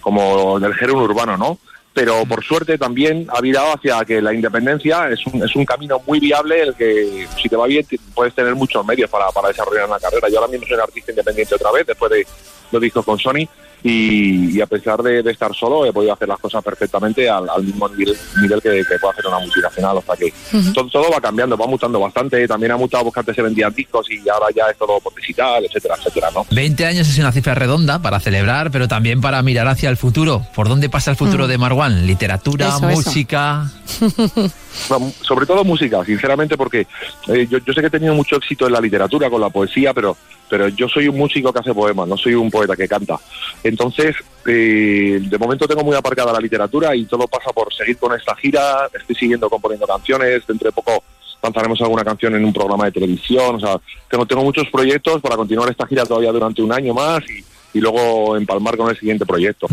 como 0.00 0.58
del 0.60 0.74
género 0.74 1.02
urbano, 1.02 1.36
¿no? 1.36 1.58
Pero 1.98 2.24
por 2.26 2.44
suerte 2.44 2.78
también 2.78 3.26
ha 3.28 3.40
virado 3.40 3.74
hacia 3.74 4.04
que 4.04 4.22
la 4.22 4.32
independencia 4.32 5.08
es 5.08 5.26
un, 5.26 5.42
es 5.42 5.56
un 5.56 5.64
camino 5.64 6.00
muy 6.06 6.20
viable 6.20 6.62
el 6.62 6.74
que 6.76 7.26
si 7.42 7.48
te 7.48 7.56
va 7.56 7.66
bien 7.66 7.84
puedes 8.14 8.32
tener 8.36 8.54
muchos 8.54 8.86
medios 8.86 9.10
para, 9.10 9.28
para 9.32 9.48
desarrollar 9.48 9.88
una 9.88 9.98
carrera. 9.98 10.28
Yo 10.28 10.38
ahora 10.38 10.48
mismo 10.48 10.64
soy 10.64 10.76
un 10.76 10.82
artista 10.82 11.10
independiente 11.10 11.56
otra 11.56 11.72
vez 11.72 11.84
después 11.88 12.12
de 12.12 12.24
los 12.70 12.80
discos 12.80 13.04
con 13.04 13.18
Sony 13.18 13.48
y, 13.82 14.56
y 14.56 14.60
a 14.60 14.66
pesar 14.66 15.02
de, 15.02 15.22
de 15.22 15.30
estar 15.30 15.54
solo 15.54 15.86
he 15.86 15.92
podido 15.92 16.12
hacer 16.12 16.28
las 16.28 16.38
cosas 16.38 16.62
perfectamente 16.64 17.28
al, 17.28 17.48
al 17.48 17.62
mismo 17.62 17.88
nivel, 17.88 18.16
nivel 18.40 18.60
que, 18.60 18.70
que 18.70 18.98
puede 19.00 19.12
hacer 19.12 19.26
una 19.26 19.38
multinacional. 19.38 19.96
O 19.96 20.02
sea 20.02 20.16
que 20.16 20.32
todo, 20.74 20.88
todo 20.88 21.10
va 21.10 21.20
cambiando, 21.20 21.56
va 21.56 21.66
mutando 21.66 22.00
bastante. 22.00 22.46
También 22.48 22.72
ha 22.72 22.76
mutado 22.76 23.04
porque 23.04 23.20
antes 23.20 23.36
se 23.36 23.42
vendían 23.42 23.72
discos 23.72 24.10
y 24.10 24.28
ahora 24.28 24.46
ya 24.54 24.64
es 24.70 24.76
todo 24.76 24.98
por 25.00 25.14
digital, 25.14 25.64
etcétera, 25.64 25.94
etcétera, 25.98 26.28
¿no? 26.34 26.46
20 26.50 26.86
años 26.86 27.08
es 27.08 27.18
una 27.18 27.32
cifra 27.32 27.54
redonda 27.54 28.00
para 28.00 28.20
celebrar, 28.20 28.70
pero 28.70 28.88
también 28.88 29.20
para 29.20 29.42
mirar 29.42 29.68
hacia 29.68 29.90
el 29.90 29.96
futuro. 29.96 30.42
¿Por 30.54 30.68
dónde 30.68 30.88
pasa 30.88 31.10
el 31.10 31.16
futuro 31.16 31.46
de 31.46 31.58
Marwan? 31.58 32.06
¿Literatura, 32.06 32.68
Eso, 32.68 32.88
eso. 32.88 32.88
música? 32.88 33.70
No, 34.90 35.12
sobre 35.22 35.44
todo 35.44 35.64
música, 35.64 36.04
sinceramente, 36.04 36.56
porque 36.56 36.86
eh, 37.28 37.46
yo, 37.50 37.58
yo 37.58 37.72
sé 37.72 37.80
que 37.80 37.88
he 37.88 37.90
tenido 37.90 38.14
mucho 38.14 38.36
éxito 38.36 38.66
en 38.66 38.72
la 38.72 38.80
literatura, 38.80 39.28
con 39.28 39.40
la 39.40 39.50
poesía, 39.50 39.92
pero, 39.92 40.16
pero 40.48 40.68
yo 40.68 40.88
soy 40.88 41.08
un 41.08 41.16
músico 41.16 41.52
que 41.52 41.60
hace 41.60 41.74
poemas, 41.74 42.08
no 42.08 42.16
soy 42.16 42.34
un 42.34 42.50
poeta 42.50 42.76
que 42.76 42.88
canta. 42.88 43.18
Entonces, 43.62 44.16
eh, 44.46 45.20
de 45.20 45.38
momento 45.38 45.66
tengo 45.66 45.84
muy 45.84 45.96
aparcada 45.96 46.32
la 46.32 46.40
literatura 46.40 46.94
y 46.94 47.04
todo 47.04 47.26
pasa 47.28 47.50
por 47.52 47.72
seguir 47.72 47.98
con 47.98 48.14
esta 48.14 48.34
gira, 48.36 48.88
estoy 48.92 49.16
siguiendo 49.16 49.48
componiendo 49.48 49.86
canciones, 49.86 50.46
dentro 50.46 50.68
de 50.68 50.72
poco 50.72 51.02
lanzaremos 51.42 51.80
alguna 51.80 52.04
canción 52.04 52.34
en 52.34 52.44
un 52.44 52.52
programa 52.52 52.86
de 52.86 52.92
televisión, 52.92 53.56
o 53.56 53.60
sea, 53.60 53.78
tengo, 54.10 54.26
tengo 54.26 54.42
muchos 54.42 54.68
proyectos 54.70 55.20
para 55.20 55.36
continuar 55.36 55.70
esta 55.70 55.86
gira 55.86 56.04
todavía 56.04 56.32
durante 56.32 56.62
un 56.62 56.72
año 56.72 56.94
más 56.94 57.22
y, 57.30 57.44
y 57.78 57.80
luego 57.80 58.36
empalmar 58.36 58.76
con 58.76 58.90
el 58.90 58.98
siguiente 58.98 59.24
proyecto. 59.24 59.68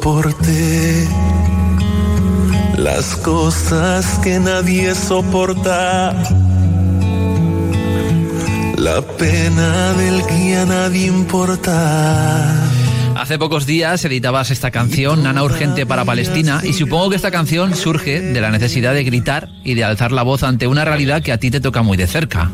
Soporté 0.00 1.08
las 2.76 3.16
cosas 3.16 4.06
que 4.22 4.38
nadie 4.38 4.94
soporta. 4.94 6.14
La 8.76 9.02
pena 9.02 9.92
del 9.94 10.24
que 10.24 10.56
a 10.56 10.66
nadie 10.66 11.08
importa. 11.08 12.77
Hace 13.18 13.36
pocos 13.36 13.66
días 13.66 14.04
editabas 14.04 14.52
esta 14.52 14.70
canción, 14.70 15.24
Nana 15.24 15.42
Urgente 15.42 15.84
para 15.86 16.04
Palestina, 16.04 16.60
y 16.62 16.72
supongo 16.72 17.10
que 17.10 17.16
esta 17.16 17.32
canción 17.32 17.74
surge 17.74 18.20
de 18.20 18.40
la 18.40 18.52
necesidad 18.52 18.94
de 18.94 19.02
gritar 19.02 19.48
y 19.64 19.74
de 19.74 19.82
alzar 19.82 20.12
la 20.12 20.22
voz 20.22 20.44
ante 20.44 20.68
una 20.68 20.84
realidad 20.84 21.20
que 21.20 21.32
a 21.32 21.38
ti 21.38 21.50
te 21.50 21.60
toca 21.60 21.82
muy 21.82 21.96
de 21.96 22.06
cerca. 22.06 22.48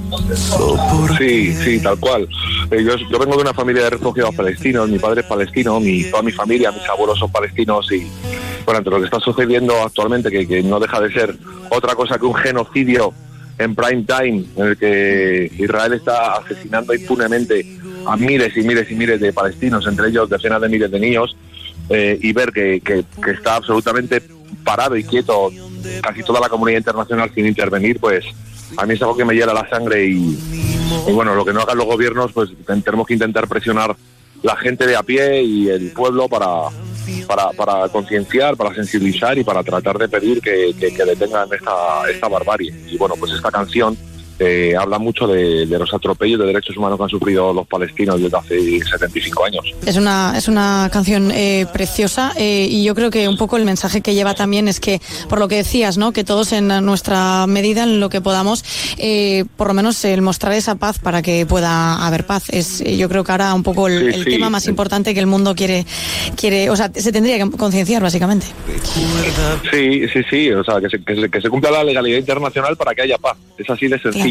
Sí, 1.18 1.52
sí, 1.52 1.80
tal 1.80 2.00
cual. 2.00 2.26
Eh, 2.70 2.82
yo, 2.82 3.18
vengo 3.18 3.36
de 3.36 3.42
una 3.42 3.52
familia 3.52 3.84
de 3.84 3.90
refugiados 3.90 4.34
palestinos, 4.34 4.88
mi 4.88 4.98
padre 4.98 5.20
es 5.20 5.26
palestino, 5.26 5.78
mi, 5.80 6.02
toda 6.04 6.22
mi 6.22 6.32
familia, 6.32 6.72
mis 6.72 6.88
abuelos 6.88 7.18
son 7.18 7.30
palestinos 7.30 7.92
y, 7.92 8.06
bueno, 8.64 8.78
ante 8.78 8.88
lo 8.88 9.00
que 9.00 9.04
está 9.04 9.20
sucediendo 9.20 9.82
actualmente, 9.82 10.30
que 10.30 10.62
no 10.62 10.80
deja 10.80 10.98
de 10.98 11.12
ser 11.12 11.36
otra 11.68 11.94
cosa 11.94 12.18
que 12.18 12.24
un 12.24 12.34
genocidio 12.34 13.12
en 13.58 13.74
prime 13.74 14.02
time, 14.04 14.44
en 14.56 14.66
el 14.66 14.76
que 14.76 15.50
Israel 15.58 15.92
está 15.94 16.34
asesinando 16.38 16.94
impunemente 16.94 17.64
a 18.06 18.16
miles 18.16 18.56
y 18.56 18.62
miles 18.62 18.90
y 18.90 18.94
miles 18.94 19.20
de 19.20 19.32
palestinos, 19.32 19.86
entre 19.86 20.08
ellos 20.08 20.28
decenas 20.28 20.60
de 20.60 20.68
miles 20.68 20.90
de 20.90 21.00
niños, 21.00 21.36
eh, 21.88 22.18
y 22.20 22.32
ver 22.32 22.50
que, 22.52 22.80
que- 22.80 23.04
está 23.30 23.56
absolutamente 23.56 24.22
parado 24.64 24.96
y 24.96 25.04
quieto 25.04 25.50
casi 26.02 26.22
toda 26.22 26.40
la 26.40 26.48
comunidad 26.48 26.78
internacional 26.78 27.30
sin 27.34 27.46
intervenir, 27.46 28.00
pues 28.00 28.24
a 28.76 28.86
mí 28.86 28.94
es 28.94 29.02
algo 29.02 29.16
que 29.16 29.24
me 29.24 29.34
hiela 29.34 29.52
la 29.54 29.68
sangre 29.68 30.06
y, 30.06 30.38
y 31.06 31.12
bueno, 31.12 31.34
lo 31.34 31.44
que 31.44 31.52
no 31.52 31.60
hagan 31.60 31.76
los 31.78 31.86
gobiernos, 31.86 32.32
pues 32.32 32.50
tenemos 32.66 33.06
que 33.06 33.14
intentar 33.14 33.46
presionar 33.46 33.94
la 34.42 34.56
gente 34.56 34.86
de 34.86 34.96
a 34.96 35.02
pie 35.02 35.42
y 35.42 35.68
el 35.68 35.92
pueblo 35.92 36.28
para, 36.28 36.46
para, 37.26 37.50
para 37.50 37.88
concienciar, 37.88 38.56
para 38.56 38.74
sensibilizar 38.74 39.36
y 39.38 39.44
para 39.44 39.62
tratar 39.62 39.98
de 39.98 40.08
pedir 40.08 40.40
que, 40.40 40.74
que- 40.78 41.04
detengan 41.04 41.48
esta, 41.52 42.10
esta 42.10 42.28
barbarie. 42.28 42.72
Y 42.88 42.96
bueno, 42.96 43.14
pues 43.18 43.32
esta 43.32 43.50
canción 43.50 43.96
eh, 44.38 44.74
habla 44.78 44.98
mucho 44.98 45.26
de, 45.26 45.66
de 45.66 45.78
los 45.78 45.92
atropellos 45.94 46.38
de 46.40 46.46
derechos 46.46 46.76
humanos 46.76 46.98
que 46.98 47.04
han 47.04 47.08
sufrido 47.10 47.52
los 47.52 47.66
palestinos 47.66 48.20
desde 48.20 48.36
hace 48.36 48.80
75 48.84 49.44
años. 49.44 49.64
Es 49.86 49.96
una, 49.96 50.34
es 50.36 50.48
una 50.48 50.88
canción 50.92 51.30
eh, 51.32 51.66
preciosa 51.72 52.32
eh, 52.36 52.66
y 52.70 52.84
yo 52.84 52.94
creo 52.94 53.10
que 53.10 53.28
un 53.28 53.36
poco 53.36 53.56
el 53.56 53.64
mensaje 53.64 54.00
que 54.00 54.14
lleva 54.14 54.34
también 54.34 54.68
es 54.68 54.80
que, 54.80 55.00
por 55.28 55.38
lo 55.38 55.48
que 55.48 55.56
decías, 55.56 55.98
¿no? 55.98 56.12
que 56.12 56.24
todos 56.24 56.52
en 56.52 56.68
nuestra 56.84 57.46
medida, 57.46 57.84
en 57.84 58.00
lo 58.00 58.08
que 58.08 58.20
podamos, 58.20 58.64
eh, 58.98 59.44
por 59.56 59.68
lo 59.68 59.74
menos 59.74 60.04
el 60.04 60.22
mostrar 60.22 60.52
esa 60.54 60.74
paz 60.76 60.98
para 60.98 61.22
que 61.22 61.46
pueda 61.46 62.06
haber 62.06 62.26
paz. 62.26 62.44
Es 62.50 62.80
eh, 62.80 62.96
yo 62.96 63.08
creo 63.08 63.24
que 63.24 63.32
ahora 63.32 63.54
un 63.54 63.62
poco 63.62 63.88
el, 63.88 63.94
Sí, 64.12 64.18
el 64.18 64.24
sí. 64.24 64.30
tema 64.30 64.50
más 64.50 64.66
importante 64.66 65.14
que 65.14 65.20
el 65.20 65.26
mundo 65.26 65.54
quiere, 65.54 65.86
quiere 66.36 66.68
o 66.70 66.76
sea, 66.76 66.90
se 66.94 67.12
tendría 67.12 67.38
que 67.38 67.50
concienciar 67.56 68.02
básicamente. 68.02 68.46
Sí, 69.70 70.06
sí, 70.12 70.20
sí, 70.30 70.50
o 70.52 70.62
sea, 70.64 70.80
que 70.80 70.88
se, 70.88 71.02
que 71.02 71.14
se- 71.14 71.28
que 71.30 71.40
se 71.40 71.48
cumpla 71.48 71.70
la 71.70 71.84
legalidad 71.84 72.18
internacional 72.18 72.76
para 72.76 72.94
que 72.94 73.02
haya 73.02 73.18
paz. 73.18 73.36
Es 73.58 73.68
así 73.70 73.86
de 73.88 73.98
sencillo, 74.00 74.23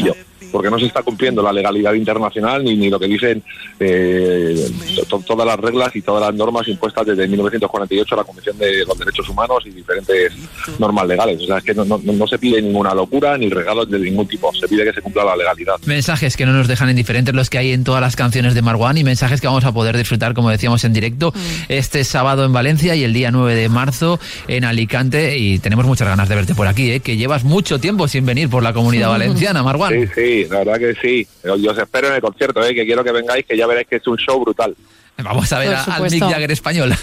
porque 0.52 0.70
no 0.70 0.78
se 0.78 0.86
está 0.86 1.02
cumpliendo 1.02 1.42
la 1.42 1.52
legalidad 1.52 1.94
internacional 1.94 2.62
ni, 2.62 2.76
ni 2.76 2.88
lo 2.88 3.00
que 3.00 3.06
dicen 3.08 3.42
eh, 3.80 4.70
to- 5.08 5.20
todas 5.26 5.46
las 5.46 5.58
reglas 5.58 5.94
y 5.96 6.02
todas 6.02 6.22
las 6.22 6.34
normas 6.34 6.66
impuestas 6.68 7.06
desde 7.06 7.26
1948 7.26 8.14
a 8.14 8.18
la 8.18 8.24
Convención 8.24 8.56
de 8.58 8.84
los 8.86 8.98
Derechos 8.98 9.28
Humanos 9.28 9.58
y 9.66 9.70
diferentes 9.70 10.32
normas 10.78 11.06
legales. 11.06 11.42
O 11.42 11.46
sea, 11.46 11.58
es 11.58 11.64
que 11.64 11.74
no, 11.74 11.84
no- 11.84 12.00
no 12.04 12.26
se 12.26 12.38
pide 12.38 12.60
ninguna 12.62 12.94
locura 12.94 13.36
ni 13.36 13.48
regalos 13.48 13.90
de 13.90 13.98
ningún 13.98 14.26
tipo, 14.28 14.52
se 14.54 14.68
pide 14.68 14.84
que 14.84 14.92
se 14.92 15.02
cumpla 15.02 15.24
la 15.24 15.36
legalidad. 15.36 15.74
Mensajes 15.86 16.36
que 16.36 16.46
no 16.46 16.52
nos 16.52 16.68
dejan 16.68 16.88
indiferentes 16.90 17.34
los 17.34 17.50
que 17.50 17.58
hay 17.58 17.72
en 17.72 17.84
todas 17.84 18.00
las 18.00 18.16
canciones 18.16 18.54
de 18.54 18.62
Marwan 18.62 18.96
y 18.96 19.04
mensajes 19.04 19.40
que 19.40 19.46
vamos 19.46 19.64
a 19.64 19.72
poder 19.72 19.96
disfrutar, 19.96 20.34
como 20.34 20.50
decíamos, 20.50 20.84
en 20.84 20.92
directo 20.92 21.32
este 21.68 22.04
sábado 22.04 22.44
en 22.44 22.52
Valencia 22.52 22.94
y 22.94 23.04
el 23.04 23.12
día 23.12 23.30
9 23.30 23.54
de 23.54 23.68
marzo 23.68 24.20
en 24.48 24.64
Alicante. 24.64 25.36
Y 25.38 25.58
tenemos 25.58 25.84
muchas 25.86 26.08
ganas 26.08 26.28
de 26.28 26.34
verte 26.36 26.54
por 26.54 26.66
aquí, 26.68 26.90
¿eh? 26.92 27.00
que 27.00 27.16
llevas 27.16 27.44
mucho 27.44 27.78
tiempo 27.78 28.06
sin 28.08 28.24
venir 28.24 28.48
por 28.48 28.62
la 28.62 28.72
comunidad 28.72 29.08
valenciana, 29.14 29.62
Marwan. 29.62 29.83
Sí, 29.88 30.06
sí, 30.14 30.44
la 30.50 30.58
verdad 30.58 30.78
que 30.78 30.94
sí. 30.94 31.26
Yo 31.42 31.70
os 31.70 31.78
espero 31.78 32.08
en 32.08 32.14
el 32.14 32.20
concierto, 32.20 32.64
¿eh? 32.64 32.74
que 32.74 32.84
quiero 32.84 33.04
que 33.04 33.12
vengáis, 33.12 33.44
que 33.44 33.56
ya 33.56 33.66
veréis 33.66 33.86
que 33.86 33.96
es 33.96 34.06
un 34.06 34.16
show 34.16 34.40
brutal. 34.40 34.74
Vamos 35.22 35.52
a 35.52 35.58
ver 35.60 35.74
a- 35.74 35.82
al. 35.84 36.10
Mick 36.10 36.20
Jagger 36.22 36.50
español. 36.50 36.94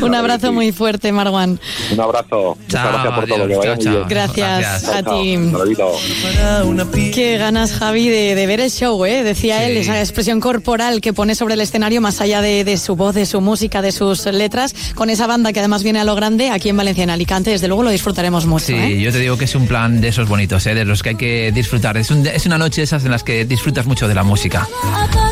un 0.00 0.14
abrazo 0.14 0.52
muy 0.52 0.72
fuerte, 0.72 1.12
Marwan. 1.12 1.60
Un 1.92 2.00
abrazo. 2.00 2.56
Muchas 2.56 2.68
Chao, 2.82 2.92
gracias 2.92 3.14
por 3.14 3.26
todo, 3.28 3.44
adiós, 3.44 3.60
que 3.60 3.68
vaya 3.68 3.78
chao, 3.82 3.94
chao. 3.94 4.06
Gracias, 4.08 4.58
Gracias. 4.82 4.94
a 4.94 5.02
Chao, 5.02 5.22
ti. 5.22 7.10
Qué 7.12 7.38
ganas, 7.38 7.72
Javi, 7.72 8.08
de, 8.08 8.34
de 8.34 8.46
ver 8.46 8.60
el 8.60 8.70
show, 8.70 9.04
¿eh? 9.04 9.22
Decía 9.22 9.58
Sí. 9.58 9.64
él, 9.64 9.76
esa 9.76 9.98
expresión 10.00 10.40
corporal 10.40 11.00
que 11.00 11.12
pone 11.12 11.34
sobre 11.34 11.54
el 11.54 11.60
escenario, 11.60 12.00
más 12.00 12.20
allá 12.20 12.40
de, 12.40 12.64
de 12.64 12.76
su 12.78 12.96
voz, 12.96 13.14
de 13.14 13.26
su 13.26 13.40
música, 13.40 13.82
de 13.82 13.92
sus 13.92 14.24
letras, 14.26 14.74
con 14.94 15.10
esa 15.10 15.26
banda 15.26 15.52
que 15.52 15.58
además 15.60 15.82
viene 15.82 16.00
a 16.00 16.04
lo 16.04 16.14
grande, 16.14 16.50
aquí 16.50 16.68
en 16.70 16.76
Valencia, 16.76 17.04
en 17.04 17.10
Alicante, 17.10 17.50
desde 17.50 17.68
luego 17.68 17.82
lo 17.82 17.90
disfrutaremos 17.90 18.46
mucho, 18.46 18.66
Sí, 18.66 18.74
¿eh? 18.74 19.00
yo 19.00 19.12
te 19.12 19.18
digo 19.18 19.36
que 19.36 19.44
es 19.44 19.54
un 19.54 19.66
plan 19.66 20.00
de 20.00 20.08
esos 20.08 20.28
bonitos, 20.28 20.66
¿eh? 20.66 20.74
de 20.74 20.84
los 20.84 21.02
que 21.02 21.10
hay 21.10 21.16
que 21.16 21.52
disfrutar. 21.52 21.96
Es, 21.96 22.10
un- 22.10 22.26
es 22.26 22.46
una 22.46 22.58
noche 22.58 22.82
esas 22.82 23.04
en 23.04 23.10
las 23.10 23.22
que 23.22 23.44
disfrutas 23.44 23.86
mucho 23.86 24.08
de 24.08 24.14
la 24.14 24.22
música. 24.24 24.66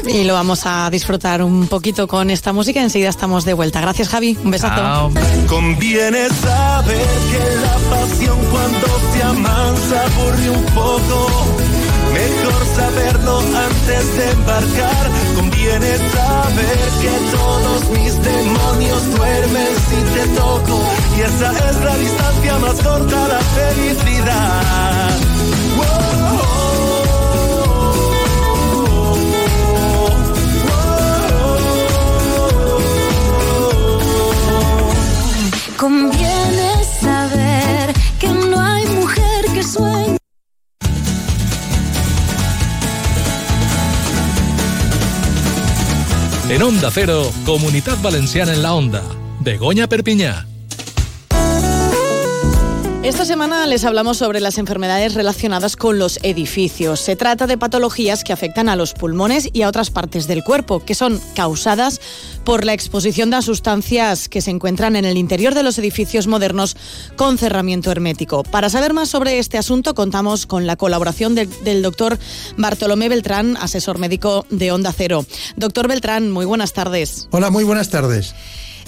Y 0.06 0.24
lo 0.24 0.34
vamos 0.34 0.65
a 0.65 0.65
disfrutar 0.90 1.42
un 1.42 1.68
poquito 1.68 2.06
con 2.06 2.30
esta 2.30 2.52
música, 2.52 2.82
enseguida 2.82 3.08
estamos 3.08 3.44
de 3.44 3.54
vuelta. 3.54 3.80
Gracias, 3.80 4.08
Javi, 4.08 4.36
un 4.42 4.50
besazo. 4.50 4.76
Chao. 4.76 5.10
Conviene 5.46 6.28
saber 6.28 7.06
que 7.30 7.42
la 7.64 7.76
pasión 7.96 8.38
cuando 8.50 8.86
se 9.12 9.22
amansa 9.22 10.02
aburre 10.06 10.50
un 10.50 10.64
poco. 10.66 11.16
Mejor 12.12 12.62
saberlo 12.74 13.38
antes 13.38 14.16
de 14.16 14.30
embarcar. 14.32 15.04
Conviene 15.36 15.92
saber 16.16 16.78
que 17.02 17.14
todos 17.36 17.80
mis 17.90 18.12
demonios 18.22 19.16
duermen 19.16 19.72
si 19.88 19.98
te 20.14 20.24
toco. 20.40 20.82
Y 21.16 21.20
esa 21.20 21.70
es 21.70 21.76
la 21.84 21.96
distancia 21.96 22.58
más 22.58 22.76
corta 22.82 23.24
a 23.24 23.28
la 23.28 23.40
felicidad. 23.40 25.16
Conviene 35.86 36.82
saber 37.00 37.94
que 38.18 38.26
no 38.26 38.60
hay 38.60 38.84
mujer 38.86 39.44
que 39.54 39.62
sueñe. 39.62 40.16
En 46.48 46.62
Onda 46.64 46.90
Cero, 46.92 47.30
Comunidad 47.44 47.98
Valenciana 48.02 48.52
en 48.52 48.62
la 48.62 48.74
Onda. 48.74 49.04
Begoña 49.38 49.86
Perpiñá. 49.86 50.44
Esta 53.06 53.24
semana 53.24 53.68
les 53.68 53.84
hablamos 53.84 54.16
sobre 54.16 54.40
las 54.40 54.58
enfermedades 54.58 55.14
relacionadas 55.14 55.76
con 55.76 55.96
los 55.96 56.18
edificios. 56.24 56.98
Se 56.98 57.14
trata 57.14 57.46
de 57.46 57.56
patologías 57.56 58.24
que 58.24 58.32
afectan 58.32 58.68
a 58.68 58.74
los 58.74 58.94
pulmones 58.94 59.48
y 59.52 59.62
a 59.62 59.68
otras 59.68 59.90
partes 59.90 60.26
del 60.26 60.42
cuerpo, 60.42 60.84
que 60.84 60.96
son 60.96 61.20
causadas 61.36 62.00
por 62.42 62.64
la 62.64 62.72
exposición 62.72 63.30
de 63.30 63.40
sustancias 63.42 64.28
que 64.28 64.40
se 64.40 64.50
encuentran 64.50 64.96
en 64.96 65.04
el 65.04 65.18
interior 65.18 65.54
de 65.54 65.62
los 65.62 65.78
edificios 65.78 66.26
modernos 66.26 66.76
con 67.14 67.38
cerramiento 67.38 67.92
hermético. 67.92 68.42
Para 68.42 68.70
saber 68.70 68.92
más 68.92 69.08
sobre 69.08 69.38
este 69.38 69.56
asunto, 69.56 69.94
contamos 69.94 70.44
con 70.44 70.66
la 70.66 70.74
colaboración 70.74 71.36
del, 71.36 71.48
del 71.62 71.82
doctor 71.82 72.18
Bartolomé 72.56 73.08
Beltrán, 73.08 73.56
asesor 73.56 73.98
médico 73.98 74.46
de 74.50 74.72
Onda 74.72 74.92
Cero. 74.92 75.24
Doctor 75.54 75.86
Beltrán, 75.86 76.32
muy 76.32 76.44
buenas 76.44 76.72
tardes. 76.72 77.28
Hola, 77.30 77.50
muy 77.50 77.62
buenas 77.62 77.88
tardes. 77.88 78.34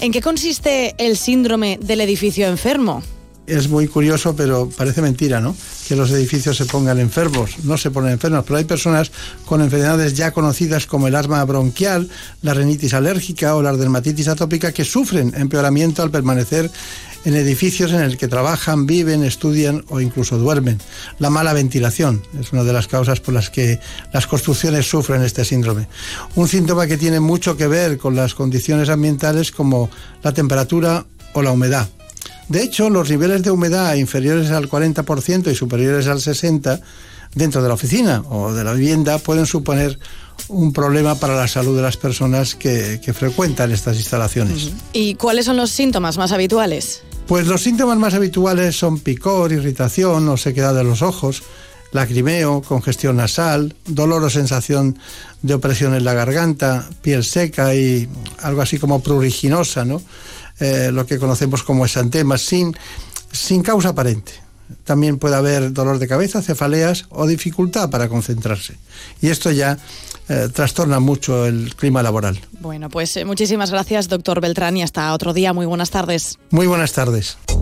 ¿En 0.01 0.11
qué 0.11 0.21
consiste 0.21 0.97
el 0.99 1.17
síndrome 1.17 1.79
del 1.81 2.01
edificio 2.01 2.49
enfermo? 2.49 3.05
Es 3.49 3.69
muy 3.69 3.89
curioso, 3.89 4.37
pero 4.37 4.69
parece 4.69 5.03
mentira, 5.03 5.41
¿no? 5.41 5.57
Que 5.89 5.97
los 5.97 6.11
edificios 6.11 6.57
se 6.57 6.67
pongan 6.67 6.99
enfermos. 6.99 7.65
No 7.65 7.79
se 7.79 7.91
ponen 7.91 8.13
enfermos, 8.13 8.45
pero 8.45 8.59
hay 8.59 8.65
personas 8.65 9.11
con 9.47 9.63
enfermedades 9.63 10.15
ya 10.15 10.33
conocidas 10.33 10.87
como 10.87 11.09
el 11.09 11.15
asma 11.15 11.45
bronquial, 11.45 12.09
la 12.43 12.55
rinitis 12.55 12.95
alérgica 12.95 13.57
o 13.57 13.63
la 13.63 13.73
dermatitis 13.73 14.29
atópica 14.29 14.73
que 14.73 14.85
sufren 14.85 15.33
empeoramiento 15.35 16.03
al 16.03 16.11
permanecer 16.11 16.71
en 17.25 17.35
edificios 17.35 17.93
en 17.93 18.01
el 18.01 18.17
que 18.17 18.29
trabajan, 18.29 18.87
viven, 18.87 19.25
estudian 19.25 19.85
o 19.89 20.01
incluso 20.01 20.39
duermen. 20.39 20.79
La 21.19 21.31
mala 21.31 21.53
ventilación 21.53 22.23
es 22.39 22.53
una 22.53 22.65
de 22.65 22.73
las 22.73 22.87
causas 22.87 23.21
por 23.21 23.35
las 23.35 23.51
que 23.51 23.81
las 24.13 24.27
construcciones 24.27 24.89
sufren 24.89 25.23
este 25.23 25.45
síndrome. 25.45 25.89
Un 26.37 26.49
síntoma 26.49 26.87
que 26.87 26.97
tiene 26.97 27.21
mucho 27.21 27.57
que 27.57 27.67
ver 27.67 27.99
con 27.99 28.15
las 28.15 28.35
condiciones 28.35 28.89
ambientales 28.89 29.51
como 29.51 29.91
la 30.23 30.33
temperatura 30.33 31.07
o 31.33 31.43
la 31.43 31.53
humedad. 31.53 31.89
De 32.49 32.63
hecho, 32.63 32.89
los 32.91 33.11
niveles 33.11 33.43
de 33.43 33.51
humedad 33.51 33.95
inferiores 33.95 34.51
al 34.51 34.69
40% 34.69 35.51
y 35.51 35.55
superiores 35.55 36.07
al 36.07 36.19
60% 36.19 36.81
dentro 37.35 37.63
de 37.63 37.69
la 37.69 37.75
oficina 37.75 38.23
o 38.31 38.53
de 38.53 38.65
la 38.65 38.73
vivienda 38.73 39.19
pueden 39.19 39.45
suponer 39.47 39.99
un 40.49 40.73
problema 40.73 41.15
para 41.17 41.37
la 41.37 41.47
salud 41.47 41.77
de 41.77 41.83
las 41.83 41.97
personas 41.97 42.55
que, 42.55 43.01
que 43.05 43.13
frecuentan 43.13 43.71
estas 43.71 43.97
instalaciones. 43.97 44.71
¿Y 44.93 45.15
cuáles 45.15 45.45
son 45.45 45.57
los 45.57 45.71
síntomas 45.71 46.17
más 46.17 46.33
habituales? 46.33 47.03
Pues 47.27 47.47
los 47.47 47.63
síntomas 47.63 47.99
más 47.99 48.15
habituales 48.15 48.77
son 48.77 49.01
picor, 49.01 49.53
irritación 49.53 50.27
o 50.29 50.37
sequedad 50.39 50.75
de 50.75 50.85
los 50.85 51.03
ojos, 51.03 51.43
lacrimeo, 51.93 52.63
congestión 52.63 53.17
nasal, 53.17 53.75
dolor 53.87 54.25
o 54.25 54.31
sensación 54.31 54.99
de 55.43 55.55
opresión 55.55 55.95
en 55.95 56.05
la 56.05 56.15
garganta, 56.15 56.89
piel 57.03 57.25
seca 57.25 57.75
y 57.75 58.09
algo 58.43 58.63
así 58.63 58.79
como 58.79 59.03
pruriginosa, 59.03 59.85
¿no? 59.85 60.03
Eh, 60.61 60.91
lo 60.93 61.07
que 61.07 61.19
conocemos 61.19 61.63
como 61.63 61.85
exantemas, 61.85 62.43
sin, 62.43 62.77
sin 63.33 63.63
causa 63.63 63.91
aparente. 63.91 64.33
También 64.85 65.19
puede 65.19 65.37
haber 65.37 65.73
dolor 65.73 65.99
de 65.99 66.09
cabeza, 66.09 66.43
cefaleas 66.43 67.07
o 67.11 67.27
dificultad 67.27 67.91
para 67.91 68.09
concentrarse. 68.09 68.75
Y 69.23 69.29
esto 69.29 69.51
ya 69.51 69.79
eh, 70.29 70.49
trastorna 70.53 71.01
mucho 71.01 71.47
el 71.47 71.75
clima 71.75 72.03
laboral. 72.03 72.39
Bueno, 72.61 72.91
pues 72.91 73.17
eh, 73.17 73.25
muchísimas 73.25 73.71
gracias, 73.71 74.09
doctor 74.09 74.41
Beltrán, 74.41 74.77
y 74.77 74.83
hasta 74.83 75.13
otro 75.15 75.33
día. 75.33 75.53
Muy 75.53 75.67
buenas 75.67 75.91
tardes. 75.91 76.39
Muy 76.51 76.67
buenas 76.67 76.93
tardes. 76.93 77.39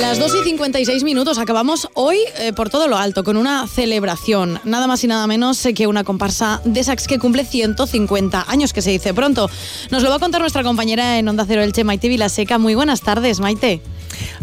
Las 0.00 0.18
2 0.18 0.32
y 0.42 0.44
56 0.48 1.04
minutos 1.04 1.38
acabamos 1.38 1.88
hoy 1.94 2.18
eh, 2.38 2.52
por 2.52 2.68
todo 2.68 2.88
lo 2.88 2.96
alto 2.98 3.22
con 3.22 3.36
una 3.36 3.66
celebración, 3.68 4.60
nada 4.64 4.86
más 4.86 5.04
y 5.04 5.06
nada 5.06 5.26
menos 5.26 5.64
eh, 5.64 5.72
que 5.74 5.86
una 5.86 6.02
comparsa 6.04 6.60
de 6.64 6.82
sax 6.82 7.06
que 7.06 7.18
cumple 7.18 7.44
150 7.44 8.46
años, 8.48 8.72
que 8.72 8.82
se 8.82 8.90
dice 8.90 9.14
pronto. 9.14 9.48
Nos 9.90 10.02
lo 10.02 10.10
va 10.10 10.16
a 10.16 10.18
contar 10.18 10.40
nuestra 10.40 10.62
compañera 10.64 11.18
en 11.18 11.28
Onda 11.28 11.44
Cero 11.46 11.62
Elche, 11.62 11.84
Maite 11.84 12.08
Vilaseca. 12.08 12.58
Muy 12.58 12.74
buenas 12.74 13.02
tardes, 13.02 13.38
Maite. 13.40 13.80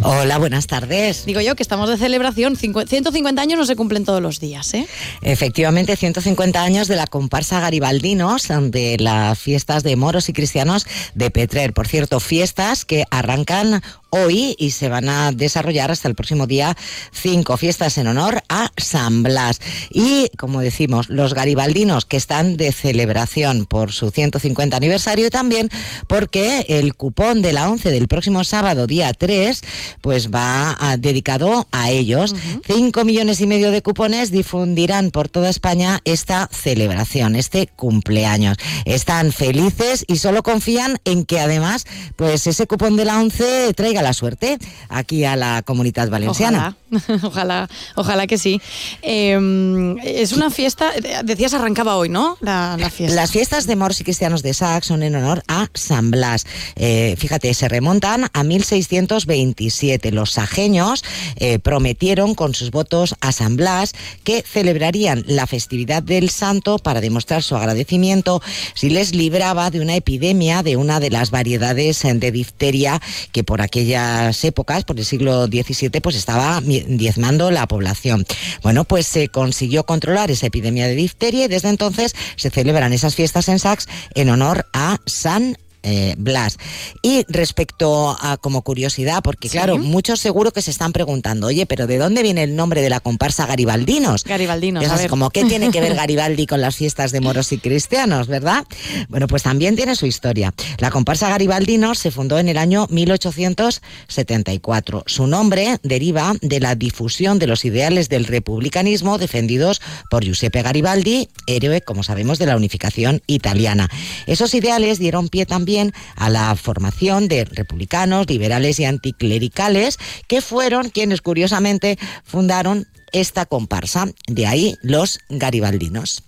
Hola, 0.02 0.38
buenas 0.38 0.66
tardes. 0.68 1.26
Digo 1.26 1.42
yo 1.42 1.56
que 1.56 1.62
estamos 1.64 1.90
de 1.90 1.98
celebración, 1.98 2.56
Cincu- 2.56 2.88
150 2.88 3.42
años 3.42 3.60
no 3.60 3.66
se 3.66 3.76
cumplen 3.76 4.06
todos 4.06 4.22
los 4.22 4.40
días, 4.40 4.74
¿eh? 4.74 4.88
Efectivamente, 5.22 5.96
150 5.96 6.62
años 6.64 6.88
de 6.88 6.96
la 6.96 7.06
comparsa 7.08 7.60
Garibaldinos, 7.60 8.48
de 8.48 8.98
las 9.00 9.38
fiestas 9.38 9.84
de 9.84 9.96
moros 9.96 10.30
y 10.30 10.34
cristianos 10.34 10.86
de 11.16 11.30
Petrer. 11.30 11.74
Por 11.74 11.88
cierto, 11.88 12.20
fiestas 12.20 12.86
que 12.86 13.04
arrancan 13.12 13.84
hoy 14.26 14.56
y 14.58 14.72
se 14.72 14.90
van 14.90 15.10
a 15.10 15.32
desarrollar 15.32 15.92
hasta 15.92 16.08
el 16.08 16.16
próximo 16.16 16.48
día 16.48 16.76
5 17.12 17.58
fiestas 17.58 17.98
en 17.98 18.08
honor 18.08 18.44
a 18.50 18.72
San 18.78 19.24
Blas. 19.24 19.60
Y, 19.90 20.30
como 20.38 20.62
decimos, 20.62 21.10
los 21.10 21.34
garibaldinos 21.34 22.06
que 22.06 22.18
están 22.18 22.58
de 22.58 22.72
celebración 22.72 23.66
por 23.66 23.92
su 23.92 24.12
150 24.12 24.76
aniversario 24.78 25.28
y 25.28 25.30
también 25.30 25.70
porque 26.08 26.66
el 26.70 26.96
cupón 26.96 27.42
de 27.42 27.54
la 27.54 27.70
11 27.70 27.92
del 27.92 28.08
próximo 28.08 28.44
sábado, 28.44 28.88
día 28.88 29.14
3, 29.14 29.62
pues 30.02 30.30
va 30.32 30.76
a- 30.80 30.98
dedicado 30.98 31.68
a 31.72 31.90
ellos. 31.92 32.36
5 32.66 33.06
millones 33.06 33.42
y 33.42 33.48
medio 33.48 33.72
de 33.72 33.82
cupones 33.82 34.32
difundirán 34.32 35.12
por 35.12 35.30
toda 35.30 35.50
España 35.50 36.00
esta 36.06 36.50
celebración, 36.52 37.36
este 37.36 37.68
cumpleaños. 37.68 38.58
Están 38.86 39.32
felices 39.32 40.06
y 40.08 40.18
solo 40.18 40.44
confían 40.44 41.00
en 41.06 41.26
que 41.26 41.40
además, 41.40 41.86
pues 42.16 42.48
ese 42.48 42.68
cupón 42.68 42.96
de 42.96 43.06
la 43.06 43.20
11 43.20 43.74
traiga 43.74 44.02
la 44.08 44.14
suerte 44.14 44.58
aquí 44.88 45.26
a 45.26 45.36
la 45.36 45.62
comunidad 45.64 46.10
valenciana. 46.10 46.78
Ojalá, 46.90 47.20
ojalá, 47.24 47.70
ojalá 47.96 48.28
que 48.28 48.38
sí. 48.38 48.62
Eh, 49.02 49.96
es 50.04 50.32
una 50.32 50.50
fiesta, 50.50 50.92
decías 51.26 51.54
arrancaba 51.54 51.98
hoy, 51.98 52.08
¿no? 52.08 52.38
La, 52.40 52.78
la 52.80 52.90
fiesta. 52.90 53.16
Las 53.16 53.32
fiestas 53.32 53.68
de 53.68 53.76
moros 53.76 54.00
y 54.00 54.06
cristianos 54.06 54.44
de 54.44 54.54
Sac 54.54 54.84
son 54.84 55.04
en 55.04 55.16
honor 55.16 55.44
a 55.50 55.68
San 55.74 56.10
Blas. 56.10 56.46
Eh, 56.78 57.16
fíjate, 57.18 57.54
se 57.54 57.68
remontan 57.68 58.30
a 58.32 58.44
1627. 58.44 60.12
Los 60.14 60.32
sajeños 60.32 61.04
eh, 61.36 61.60
prometieron 61.60 62.34
con 62.34 62.56
sus 62.56 62.72
votos 62.72 63.16
a 63.20 63.34
San 63.34 63.58
Blas 63.58 63.94
que 64.24 64.42
celebrarían 64.42 65.26
la 65.28 65.48
festividad 65.48 66.02
del 66.02 66.30
santo 66.30 66.80
para 66.80 67.02
demostrar 67.02 67.44
su 67.44 67.58
agradecimiento 67.58 68.42
si 68.74 68.90
les 68.90 69.14
libraba 69.14 69.70
de 69.70 69.82
una 69.82 69.96
epidemia 69.96 70.64
de 70.64 70.78
una 70.78 71.02
de 71.02 71.10
las 71.10 71.30
variedades 71.30 72.04
de 72.04 72.32
difteria 72.32 73.02
que 73.34 73.44
por 73.44 73.62
aquellas 73.88 74.44
épocas, 74.44 74.84
por 74.84 74.98
el 74.98 75.06
siglo 75.06 75.46
XVII, 75.46 76.02
pues 76.02 76.16
estaba 76.16 76.62
diezmando 76.62 77.52
la 77.52 77.68
población. 77.68 78.26
Bueno, 78.62 78.84
pues 78.84 79.08
se 79.08 79.30
consiguió 79.30 79.86
controlar 79.86 80.30
esa 80.30 80.48
epidemia 80.48 80.88
de 80.88 80.96
difteria 80.96 81.46
y 81.46 81.48
desde 81.48 81.70
entonces 81.70 82.14
se 82.36 82.50
celebran 82.50 82.92
esas 82.92 83.16
fiestas 83.16 83.48
en 83.48 83.60
Sax 83.60 83.88
en 84.14 84.30
honor 84.30 84.66
a 84.74 85.00
San 85.06 85.58
eh, 85.88 86.16
Blas. 86.18 86.58
Y 87.02 87.24
respecto 87.30 88.18
a 88.20 88.36
como 88.36 88.62
curiosidad, 88.62 89.22
porque 89.24 89.48
claro, 89.48 89.78
muchos 89.78 90.20
seguro 90.20 90.52
que 90.52 90.62
se 90.62 90.72
están 90.72 90.92
preguntando, 90.92 91.48
oye, 91.48 91.66
pero 91.66 91.88
¿de 91.88 91.98
dónde 91.98 92.24
viene 92.24 92.44
el 92.44 92.58
nombre 92.58 92.82
de 92.82 92.90
la 92.90 93.00
comparsa 93.00 93.46
Garibaldinos? 93.46 94.26
Garibaldinos, 94.26 94.84
Es 94.84 95.08
como, 95.08 95.30
¿qué 95.30 95.46
tiene 95.50 95.72
que 95.72 95.80
ver 95.80 95.96
Garibaldi 95.96 96.46
con 96.46 96.60
las 96.60 96.76
fiestas 96.76 97.14
de 97.14 97.22
moros 97.22 97.54
y 97.54 97.60
cristianos, 97.60 98.28
verdad? 98.28 98.66
Bueno, 99.08 99.28
pues 99.28 99.44
también 99.44 99.78
tiene 99.78 99.96
su 99.96 100.08
historia. 100.08 100.54
La 100.80 100.92
comparsa 100.92 101.30
Garibaldinos 101.30 102.00
se 102.00 102.12
fundó 102.12 102.38
en 102.38 102.50
el 102.50 102.58
año 102.58 102.88
1874. 102.90 105.04
Su 105.06 105.26
nombre 105.26 105.78
deriva 105.84 106.36
de 106.42 106.60
la 106.60 106.76
difusión 106.76 107.40
de 107.40 107.48
los 107.48 107.64
ideales 107.64 108.10
del 108.10 108.26
republicanismo 108.26 109.18
defendidos 109.18 109.80
por 110.10 110.26
Giuseppe 110.26 110.64
Garibaldi, 110.64 111.30
héroe, 111.46 111.80
como 111.80 112.04
sabemos, 112.04 112.40
de 112.40 112.48
la 112.48 112.58
unificación 112.58 113.22
italiana. 113.26 113.90
Esos 114.26 114.54
ideales 114.54 115.00
dieron 115.00 115.30
pie 115.30 115.46
también 115.46 115.77
a 116.16 116.30
la 116.30 116.56
formación 116.56 117.28
de 117.28 117.46
republicanos, 117.46 118.28
liberales 118.28 118.80
y 118.80 118.86
anticlericales, 118.86 119.98
que 120.28 120.42
fueron 120.42 120.90
quienes 120.90 121.22
curiosamente 121.22 121.98
fundaron 122.24 122.88
esta 123.12 123.46
comparsa. 123.46 124.08
De 124.28 124.48
ahí 124.48 124.76
los 124.82 125.20
garibaldinos. 125.30 126.24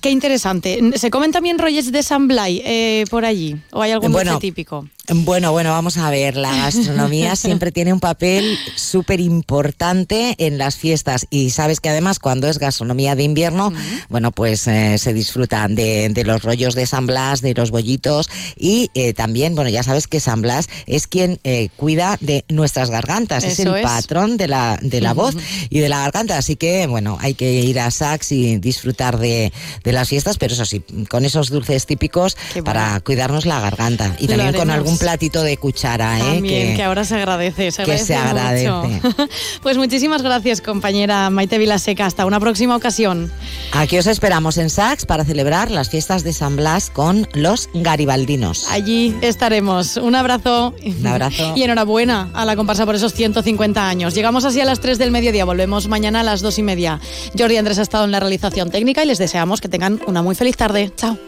Qué 0.00 0.10
interesante. 0.10 0.80
¿Se 0.96 1.10
comen 1.10 1.30
también 1.30 1.58
rolles 1.58 1.92
de 1.92 2.02
San 2.02 2.26
Blay 2.26 2.62
eh, 2.64 3.04
por 3.10 3.24
allí? 3.24 3.56
¿O 3.70 3.82
hay 3.82 3.90
algún 3.90 4.12
Bueno, 4.12 4.32
dulce 4.32 4.46
típico? 4.46 4.88
Bueno, 5.12 5.50
bueno, 5.50 5.70
vamos 5.70 5.96
a 5.96 6.08
ver. 6.10 6.36
La 6.36 6.54
gastronomía 6.54 7.34
siempre 7.36 7.72
tiene 7.72 7.92
un 7.92 7.98
papel 7.98 8.56
súper 8.76 9.20
importante 9.20 10.36
en 10.38 10.56
las 10.56 10.76
fiestas. 10.76 11.26
Y 11.30 11.50
sabes 11.50 11.80
que 11.80 11.88
además, 11.88 12.20
cuando 12.20 12.46
es 12.48 12.58
gastronomía 12.58 13.16
de 13.16 13.24
invierno, 13.24 13.72
bueno, 14.08 14.30
pues 14.30 14.68
eh, 14.68 14.98
se 14.98 15.12
disfrutan 15.12 15.74
de, 15.74 16.10
de 16.10 16.24
los 16.24 16.42
rollos 16.42 16.76
de 16.76 16.86
San 16.86 17.08
Blas, 17.08 17.40
de 17.40 17.54
los 17.54 17.72
bollitos. 17.72 18.30
Y 18.56 18.90
eh, 18.94 19.12
también, 19.12 19.56
bueno, 19.56 19.68
ya 19.68 19.82
sabes 19.82 20.06
que 20.06 20.20
San 20.20 20.42
Blas 20.42 20.68
es 20.86 21.08
quien 21.08 21.40
eh, 21.42 21.70
cuida 21.76 22.16
de 22.20 22.44
nuestras 22.48 22.90
gargantas. 22.90 23.42
es 23.42 23.58
el 23.58 23.74
es. 23.74 23.82
patrón 23.82 24.36
de 24.36 24.46
la, 24.46 24.78
de 24.80 25.00
la 25.00 25.12
voz 25.12 25.34
y 25.70 25.80
de 25.80 25.88
la 25.88 25.98
garganta. 25.98 26.38
Así 26.38 26.54
que, 26.54 26.86
bueno, 26.86 27.18
hay 27.20 27.34
que 27.34 27.50
ir 27.52 27.80
a 27.80 27.90
Sax 27.90 28.30
y 28.30 28.58
disfrutar 28.58 29.18
de, 29.18 29.52
de 29.82 29.92
las 29.92 30.08
fiestas, 30.08 30.38
pero 30.38 30.54
eso 30.54 30.64
sí, 30.64 30.84
con 31.08 31.24
esos 31.24 31.50
dulces 31.50 31.86
típicos 31.86 32.36
para 32.64 33.00
cuidarnos 33.00 33.44
la 33.44 33.58
garganta. 33.58 34.14
Y 34.20 34.28
Lo 34.28 34.36
también 34.36 34.54
con 34.54 34.70
algún 34.70 34.99
platito 35.00 35.42
de 35.42 35.56
cuchara, 35.56 36.18
¿eh? 36.18 36.34
También, 36.34 36.76
que, 36.76 36.82
ahora 36.82 37.04
se 37.04 37.16
agradece, 37.16 37.72
se 37.72 37.82
que 37.84 37.92
agradece 37.92 38.06
se 38.06 38.14
agradece. 38.14 38.70
mucho. 38.70 39.28
pues 39.62 39.76
muchísimas 39.76 40.22
gracias, 40.22 40.60
compañera 40.60 41.30
Maite 41.30 41.58
Vilaseca. 41.58 42.06
Hasta 42.06 42.26
una 42.26 42.38
próxima 42.38 42.76
ocasión. 42.76 43.32
Aquí 43.72 43.98
os 43.98 44.06
esperamos 44.06 44.58
en 44.58 44.70
Sax 44.70 45.06
para 45.06 45.24
celebrar 45.24 45.70
las 45.70 45.90
fiestas 45.90 46.22
de 46.22 46.32
San 46.32 46.56
Blas 46.56 46.90
con 46.90 47.26
los 47.34 47.68
garibaldinos. 47.74 48.68
Allí 48.70 49.16
estaremos. 49.22 49.96
Un 49.96 50.14
abrazo. 50.14 50.74
Un 50.84 51.06
abrazo. 51.06 51.54
Y 51.60 51.62
enhorabuena 51.62 52.30
a 52.32 52.44
la 52.44 52.54
comparsa 52.54 52.86
por 52.86 52.94
esos 52.94 53.12
150 53.14 53.88
años. 53.88 54.14
Llegamos 54.14 54.44
así 54.44 54.60
a 54.60 54.64
las 54.64 54.80
3 54.80 54.98
del 54.98 55.10
mediodía. 55.10 55.44
Volvemos 55.44 55.88
mañana 55.88 56.20
a 56.20 56.22
las 56.22 56.42
2 56.42 56.58
y 56.58 56.62
media. 56.62 57.00
Jordi 57.36 57.56
Andrés 57.56 57.78
ha 57.78 57.82
estado 57.82 58.04
en 58.04 58.12
la 58.12 58.20
realización 58.20 58.70
técnica 58.70 59.02
y 59.02 59.06
les 59.06 59.18
deseamos 59.18 59.60
que 59.60 59.68
tengan 59.68 60.00
una 60.06 60.22
muy 60.22 60.34
feliz 60.34 60.56
tarde. 60.56 60.92
Chao. 60.96 61.18